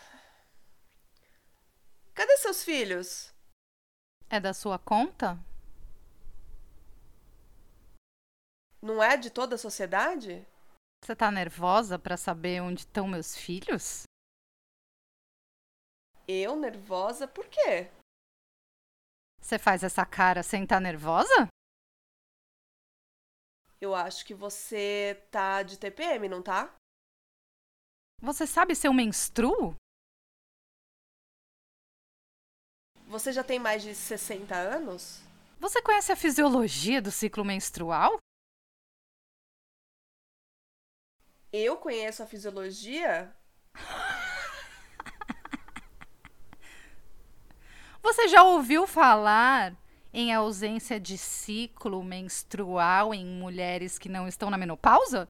Cadê 2.14 2.38
seus 2.38 2.64
filhos? 2.64 3.34
É 4.30 4.40
da 4.40 4.54
sua 4.54 4.78
conta? 4.78 5.40
Não 8.82 9.02
é 9.02 9.18
de 9.18 9.32
toda 9.32 9.56
a 9.56 9.58
sociedade? 9.58 10.48
Você 11.04 11.16
tá 11.16 11.32
nervosa 11.32 11.98
pra 11.98 12.16
saber 12.16 12.62
onde 12.62 12.82
estão 12.82 13.08
meus 13.08 13.36
filhos? 13.36 14.04
Eu 16.34 16.56
nervosa? 16.56 17.28
Por 17.28 17.46
quê? 17.50 17.92
Você 19.42 19.60
faz 19.60 19.84
essa 19.84 20.06
cara 20.06 20.42
sem 20.42 20.64
estar 20.64 20.80
nervosa? 20.80 21.50
Eu 23.82 23.94
acho 23.94 24.26
que 24.26 24.34
você 24.34 25.28
tá 25.30 25.62
de 25.62 25.78
TPM, 25.78 26.30
não 26.30 26.42
tá? 26.42 26.74
Você 28.22 28.48
sabe 28.48 28.76
se 28.76 28.88
eu 28.88 28.94
menstruo? 28.94 29.76
Você 33.08 33.34
já 33.34 33.44
tem 33.44 33.60
mais 33.60 33.84
de 33.84 33.94
60 33.94 34.56
anos? 34.56 35.20
Você 35.60 35.82
conhece 35.82 36.14
a 36.14 36.16
fisiologia 36.16 37.02
do 37.02 37.12
ciclo 37.12 37.44
menstrual? 37.44 38.18
Eu 41.52 41.78
conheço 41.78 42.24
a 42.24 42.26
fisiologia? 42.26 43.36
Você 48.02 48.28
já 48.28 48.44
ouviu 48.44 48.88
falar 48.88 49.76
em 50.14 50.34
ausência 50.34 51.00
de 51.00 51.18
ciclo 51.18 52.04
menstrual 52.04 53.14
em 53.14 53.26
mulheres 53.26 53.98
que 53.98 54.10
não 54.10 54.28
estão 54.28 54.50
na 54.50 54.58
menopausa? 54.58 55.28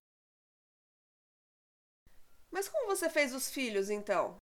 Mas 2.50 2.68
como 2.68 2.88
você 2.88 3.10
fez 3.10 3.34
os 3.34 3.52
filhos, 3.52 3.90
então? 3.90 4.38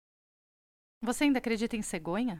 Você 1.02 1.24
ainda 1.24 1.38
acredita 1.38 1.76
em 1.76 1.82
cegonha? 1.82 2.36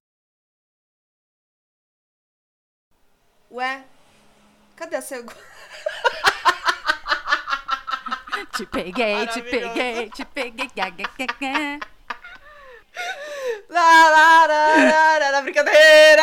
Ué, 3.50 3.86
cadê 4.76 4.96
a 4.96 5.02
segunda? 5.02 5.34
Te 8.56 8.66
peguei, 8.66 9.26
te 9.26 9.42
peguei, 9.42 10.10
te 10.10 10.24
peguei. 10.24 11.80
Na 13.68 13.80
lá, 14.10 14.46
lá, 14.46 15.18
lá, 15.18 15.30
lá, 15.30 15.42
brincadeira! 15.42 16.22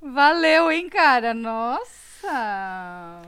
Valeu, 0.00 0.70
hein, 0.70 0.88
cara? 0.88 1.34
Nossa! 1.34 3.22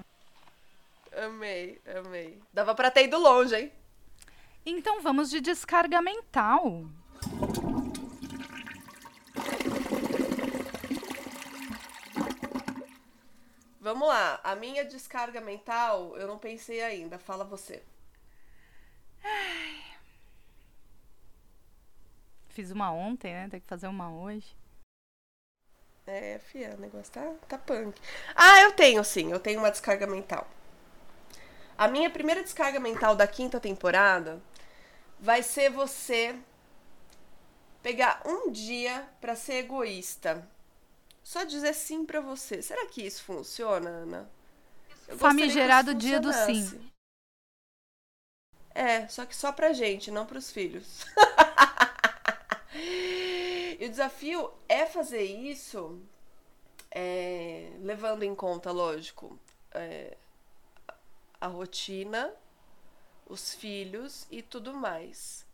Amei, 1.17 1.81
amei. 1.97 2.41
Dava 2.53 2.75
pra 2.75 2.91
ter 2.91 3.05
ido 3.05 3.19
longe, 3.19 3.57
hein? 3.57 3.73
Então 4.67 5.01
vamos 5.01 5.31
de 5.31 5.41
descarga 5.41 6.01
mental. 6.01 6.85
Vamos 13.81 14.09
lá, 14.09 14.41
a 14.43 14.55
minha 14.57 14.85
descarga 14.85 15.41
mental 15.41 16.17
eu 16.17 16.27
não 16.27 16.39
pensei 16.39 16.83
ainda, 16.83 17.19
fala 17.19 17.45
você. 17.45 17.83
Fiz 22.55 22.71
uma 22.71 22.93
ontem, 22.93 23.35
né? 23.35 23.49
Tem 23.51 23.61
que 23.61 23.67
fazer 23.67 23.89
uma 23.89 24.15
hoje. 24.15 24.57
É, 26.07 26.39
fia, 26.39 26.75
o 26.77 26.81
negócio 26.81 27.13
tá, 27.13 27.35
tá 27.49 27.59
punk. 27.59 28.01
Ah, 28.37 28.61
eu 28.61 28.73
tenho 28.73 29.03
sim, 29.03 29.33
eu 29.33 29.41
tenho 29.41 29.59
uma 29.59 29.73
descarga 29.73 30.07
mental. 30.07 30.47
A 31.77 31.89
minha 31.89 32.09
primeira 32.09 32.45
descarga 32.45 32.79
mental 32.79 33.17
da 33.17 33.27
quinta 33.27 33.59
temporada 33.59 34.41
vai 35.19 35.43
ser 35.43 35.69
você 35.69 36.39
pegar 37.83 38.23
um 38.25 38.53
dia 38.53 39.05
para 39.21 39.35
ser 39.35 39.55
egoísta. 39.55 40.49
Só 41.25 41.43
dizer 41.43 41.75
sim 41.75 42.05
para 42.05 42.21
você. 42.21 42.63
Será 42.63 42.87
que 42.87 43.05
isso 43.05 43.25
funciona, 43.25 43.89
Ana? 43.89 44.31
Famigerado 45.17 45.93
dia 45.93 46.21
do 46.21 46.33
sim. 46.33 46.89
É, 48.73 49.09
só 49.09 49.27
que 49.27 49.35
só 49.35 49.51
pra 49.51 49.73
gente, 49.73 50.13
não 50.13 50.25
pros 50.25 50.53
filhos. 50.53 51.05
e 52.75 53.85
o 53.87 53.89
desafio 53.89 54.51
é 54.69 54.85
fazer 54.87 55.23
isso 55.23 56.01
é, 56.91 57.71
levando 57.81 58.23
em 58.23 58.35
conta, 58.35 58.71
lógico, 58.71 59.39
é, 59.73 60.17
a 61.41 61.49
rotina, 61.49 62.33
os 63.27 63.55
filhos 63.55 64.27
e 64.31 64.41
tudo 64.43 64.73
mais. 64.73 65.45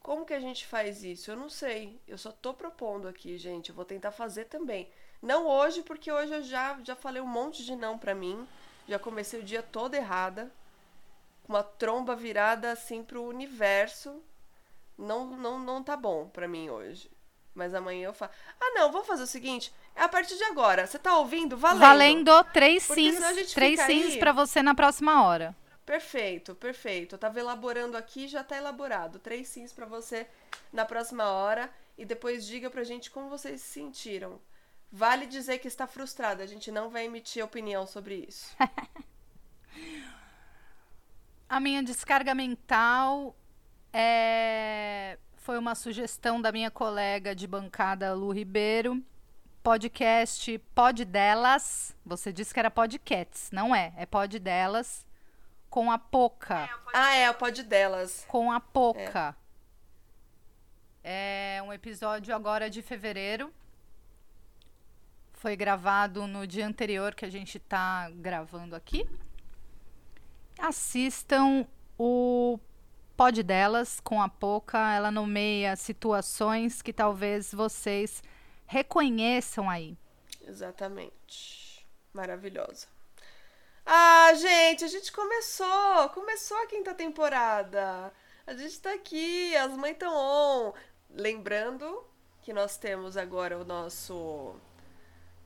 Como 0.00 0.24
que 0.24 0.32
a 0.32 0.40
gente 0.40 0.66
faz 0.66 1.02
isso? 1.02 1.30
Eu 1.30 1.36
não 1.36 1.50
sei. 1.50 2.00
Eu 2.06 2.16
só 2.16 2.30
tô 2.32 2.54
propondo 2.54 3.08
aqui, 3.08 3.36
gente. 3.36 3.70
Eu 3.70 3.74
vou 3.74 3.84
tentar 3.84 4.12
fazer 4.12 4.46
também. 4.46 4.88
Não 5.20 5.46
hoje, 5.46 5.82
porque 5.82 6.10
hoje 6.10 6.32
eu 6.32 6.42
já, 6.42 6.78
já 6.82 6.94
falei 6.94 7.20
um 7.20 7.26
monte 7.26 7.64
de 7.64 7.74
não 7.74 7.98
pra 7.98 8.14
mim. 8.14 8.46
Já 8.88 8.98
comecei 8.98 9.40
o 9.40 9.44
dia 9.44 9.62
todo 9.62 9.94
errada. 9.94 10.50
Com 11.44 11.52
uma 11.52 11.62
tromba 11.62 12.14
virada 12.14 12.70
assim 12.70 13.02
pro 13.02 13.22
universo. 13.24 14.22
Não, 14.98 15.36
não, 15.36 15.58
não 15.58 15.82
tá 15.82 15.96
bom 15.96 16.28
pra 16.28 16.48
mim 16.48 16.68
hoje. 16.68 17.10
Mas 17.54 17.74
amanhã 17.74 18.06
eu 18.06 18.12
falo. 18.12 18.30
Ah, 18.60 18.72
não, 18.74 18.92
vamos 18.92 19.06
fazer 19.06 19.22
o 19.22 19.26
seguinte. 19.26 19.72
É 19.94 20.02
a 20.02 20.08
partir 20.08 20.36
de 20.36 20.44
agora. 20.44 20.86
Você 20.86 20.98
tá 20.98 21.16
ouvindo? 21.18 21.56
Valendo. 21.56 21.80
Valendo 21.80 22.44
três 22.52 22.82
sims. 22.82 23.52
Três 23.52 23.80
sims 23.80 24.14
aí... 24.14 24.18
pra 24.18 24.32
você 24.32 24.62
na 24.62 24.74
próxima 24.74 25.24
hora. 25.24 25.56
Perfeito, 25.84 26.54
perfeito. 26.54 27.14
Eu 27.14 27.18
tava 27.18 27.40
elaborando 27.40 27.96
aqui, 27.96 28.28
já 28.28 28.44
tá 28.44 28.56
elaborado. 28.56 29.18
Três 29.18 29.48
sims 29.48 29.72
para 29.72 29.86
você 29.86 30.26
na 30.72 30.84
próxima 30.84 31.32
hora 31.32 31.70
e 31.96 32.04
depois 32.04 32.46
diga 32.46 32.70
pra 32.70 32.84
gente 32.84 33.10
como 33.10 33.28
vocês 33.28 33.60
se 33.60 33.80
sentiram. 33.80 34.40
Vale 34.92 35.26
dizer 35.26 35.58
que 35.58 35.68
está 35.68 35.86
frustrada, 35.86 36.42
a 36.42 36.46
gente 36.46 36.70
não 36.70 36.88
vai 36.88 37.06
emitir 37.06 37.44
opinião 37.44 37.86
sobre 37.86 38.26
isso. 38.28 38.54
a 41.48 41.58
minha 41.58 41.82
descarga 41.82 42.34
mental 42.34 43.34
é... 43.92 45.18
foi 45.36 45.58
uma 45.58 45.74
sugestão 45.74 46.40
da 46.40 46.52
minha 46.52 46.70
colega 46.70 47.34
de 47.34 47.46
bancada 47.46 48.12
Lu 48.14 48.32
Ribeiro. 48.32 49.02
Podcast 49.62 50.58
Pod 50.74 51.04
Delas. 51.04 51.94
Você 52.06 52.32
disse 52.32 52.54
que 52.54 52.60
era 52.60 52.70
podcasts, 52.70 53.50
não 53.50 53.74
é? 53.74 53.92
É 53.96 54.06
Pod 54.06 54.38
Delas 54.38 55.06
com 55.68 55.90
a 55.90 55.98
Poca. 55.98 56.68
ah, 56.92 57.14
é, 57.14 57.30
o 57.30 57.34
pod 57.34 57.62
delas. 57.62 58.24
Com 58.28 58.50
a 58.50 58.60
Poca. 58.60 59.36
É. 61.02 61.56
é 61.56 61.62
um 61.62 61.72
episódio 61.72 62.34
agora 62.34 62.70
de 62.70 62.82
fevereiro. 62.82 63.52
Foi 65.34 65.54
gravado 65.54 66.26
no 66.26 66.46
dia 66.46 66.66
anterior 66.66 67.14
que 67.14 67.24
a 67.24 67.30
gente 67.30 67.58
tá 67.58 68.10
gravando 68.10 68.74
aqui. 68.74 69.08
Assistam 70.58 71.64
o 71.96 72.58
pod 73.18 73.42
delas 73.42 73.98
com 73.98 74.22
a 74.22 74.28
Poca. 74.28 74.78
Ela 74.94 75.10
nomeia 75.10 75.74
situações 75.74 76.80
que 76.80 76.92
talvez 76.92 77.52
vocês 77.52 78.22
reconheçam 78.64 79.68
aí. 79.68 79.98
Exatamente. 80.46 81.84
Maravilhosa. 82.12 82.86
Ah, 83.84 84.32
gente, 84.34 84.84
a 84.84 84.86
gente 84.86 85.10
começou! 85.10 86.10
Começou 86.14 86.56
a 86.58 86.66
quinta 86.68 86.94
temporada! 86.94 88.12
A 88.46 88.54
gente 88.54 88.80
tá 88.80 88.92
aqui, 88.92 89.56
as 89.56 89.72
mães 89.72 89.94
estão 89.94 90.14
on! 90.14 90.72
Lembrando 91.10 92.06
que 92.40 92.52
nós 92.52 92.76
temos 92.76 93.16
agora 93.16 93.58
o 93.58 93.64
nosso 93.64 94.54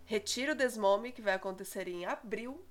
Retiro 0.04 0.54
Desmome, 0.54 1.10
que 1.12 1.22
vai 1.22 1.34
acontecer 1.34 1.88
em 1.88 2.04
abril, 2.04 2.62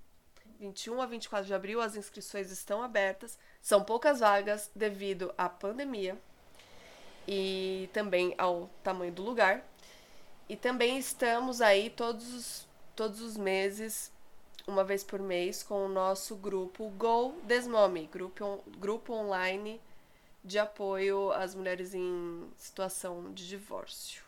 21 0.61 1.01
a 1.01 1.05
24 1.07 1.47
de 1.47 1.53
abril. 1.53 1.81
As 1.81 1.95
inscrições 1.95 2.51
estão 2.51 2.83
abertas. 2.83 3.37
São 3.61 3.83
poucas 3.83 4.19
vagas 4.19 4.69
devido 4.75 5.33
à 5.35 5.49
pandemia 5.49 6.17
e 7.27 7.89
também 7.91 8.35
ao 8.37 8.69
tamanho 8.83 9.11
do 9.11 9.23
lugar. 9.23 9.65
E 10.47 10.55
também 10.55 10.97
estamos 10.99 11.61
aí 11.61 11.89
todos 11.89 12.69
todos 12.95 13.21
os 13.21 13.35
meses 13.35 14.11
uma 14.67 14.83
vez 14.83 15.03
por 15.03 15.19
mês 15.19 15.63
com 15.63 15.85
o 15.85 15.89
nosso 15.89 16.35
grupo 16.35 16.89
Go 16.89 17.33
Desmome, 17.43 18.07
grupo, 18.11 18.63
grupo 18.77 19.13
online 19.13 19.81
de 20.43 20.59
apoio 20.59 21.31
às 21.31 21.55
mulheres 21.55 21.95
em 21.95 22.47
situação 22.57 23.33
de 23.33 23.47
divórcio. 23.47 24.23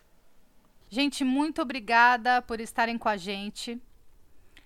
Gente, 0.90 1.24
muito 1.24 1.62
obrigada 1.62 2.42
por 2.42 2.60
estarem 2.60 2.98
com 2.98 3.10
a 3.10 3.18
gente. 3.18 3.80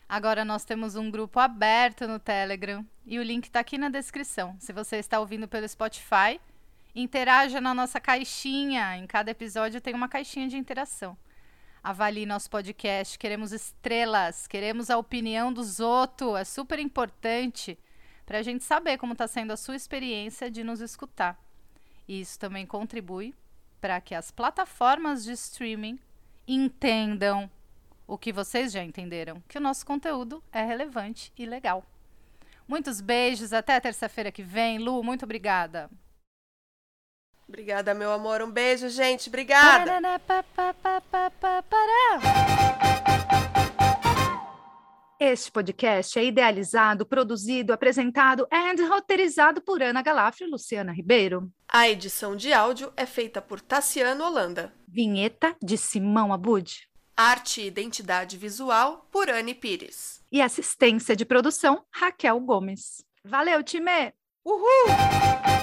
Agora 0.10 0.45
nós 0.45 0.64
temos 0.64 0.95
um 0.95 1.12
grupo 1.12 1.39
aberto 1.39 2.08
no 2.08 2.20
Telegram 2.20 2.86
e 3.05 3.20
o 3.20 3.24
link 3.24 3.45
está 3.45 3.60
aqui 3.60 3.78
na 3.78 3.89
descrição. 3.89 4.55
Se 4.60 4.72
você 4.72 4.97
está 4.97 5.20
ouvindo 5.20 5.47
pelo 5.47 5.68
Spotify, 5.68 6.39
interaja 6.95 7.60
na 7.60 7.74
nossa 7.74 7.99
caixinha. 7.99 8.97
Em 8.97 9.05
cada 9.05 9.32
episódio 9.32 9.82
tem 9.82 9.93
uma 9.93 10.08
caixinha 10.08 10.47
de 10.47 10.58
interação 10.58 11.18
avalie 11.88 12.26
nosso 12.26 12.49
podcast. 12.49 13.18
Queremos 13.18 13.53
estrelas, 13.53 14.45
queremos 14.45 14.89
a 14.89 14.97
opinião 14.97 15.53
dos 15.53 15.80
outros. 15.80 16.36
É 16.36 16.43
super 16.43 16.80
importante 16.80 17.78
para 18.26 18.39
a 18.39 18.43
gente 18.43 18.66
saber 18.66 18.97
como 18.97 19.14
está 19.14 19.26
sendo 19.26 19.53
a 19.53 19.58
sua 19.58 19.76
experiência 19.76 20.51
de 20.51 20.66
nos 20.66 20.82
escutar. 20.82 21.39
E 22.05 22.20
isso 22.20 22.38
também 22.38 22.66
contribui 22.66 23.34
para 23.80 24.01
que 24.01 24.14
as 24.14 24.32
plataformas 24.32 25.24
de 25.24 25.32
streaming 25.32 25.97
entendam 26.45 27.49
o 28.08 28.18
que 28.18 28.32
vocês 28.32 28.72
já 28.72 28.84
entenderam, 28.84 29.43
que 29.47 29.58
o 29.58 29.62
nosso 29.62 29.86
conteúdo 29.86 30.41
é 30.51 30.64
relevante 30.64 31.32
e 31.38 31.45
legal. 31.45 31.86
Muitos 32.68 33.01
beijos, 33.01 33.53
até 33.53 33.80
terça-feira 33.80 34.32
que 34.32 34.41
vem. 34.41 34.78
Lu, 34.78 35.03
muito 35.03 35.24
obrigada. 35.24 35.89
Obrigada, 37.47 37.93
meu 37.93 38.12
amor. 38.12 38.41
Um 38.41 38.51
beijo, 38.51 38.89
gente. 38.89 39.30
Obrigada. 39.30 39.99
Este 45.20 45.51
podcast 45.51 46.20
é 46.20 46.26
idealizado, 46.26 47.05
produzido, 47.05 47.74
apresentado 47.74 48.47
e 48.51 48.84
roteirizado 48.84 49.62
por 49.62 49.82
Ana 49.82 50.01
Galafre 50.01 50.45
e 50.45 50.49
Luciana 50.49 50.91
Ribeiro. 50.91 51.51
A 51.68 51.89
edição 51.89 52.36
de 52.36 52.53
áudio 52.53 52.93
é 52.95 53.05
feita 53.05 53.41
por 53.41 53.60
Tassiano 53.60 54.26
Holanda. 54.26 54.74
Vinheta 54.88 55.55
de 55.64 55.78
Simão 55.78 56.32
Abud. 56.32 56.87
Arte 57.20 57.61
e 57.61 57.65
identidade 57.65 58.38
visual 58.38 59.07
por 59.11 59.28
Anne 59.28 59.55
Pires. 59.55 60.22
E 60.32 60.39
assistência 60.39 61.15
de 61.15 61.26
produção 61.26 61.84
Raquel 61.89 62.39
Gomes. 62.39 63.03
Valeu, 63.26 63.63
time! 63.63 64.13
Uhul! 64.45 65.57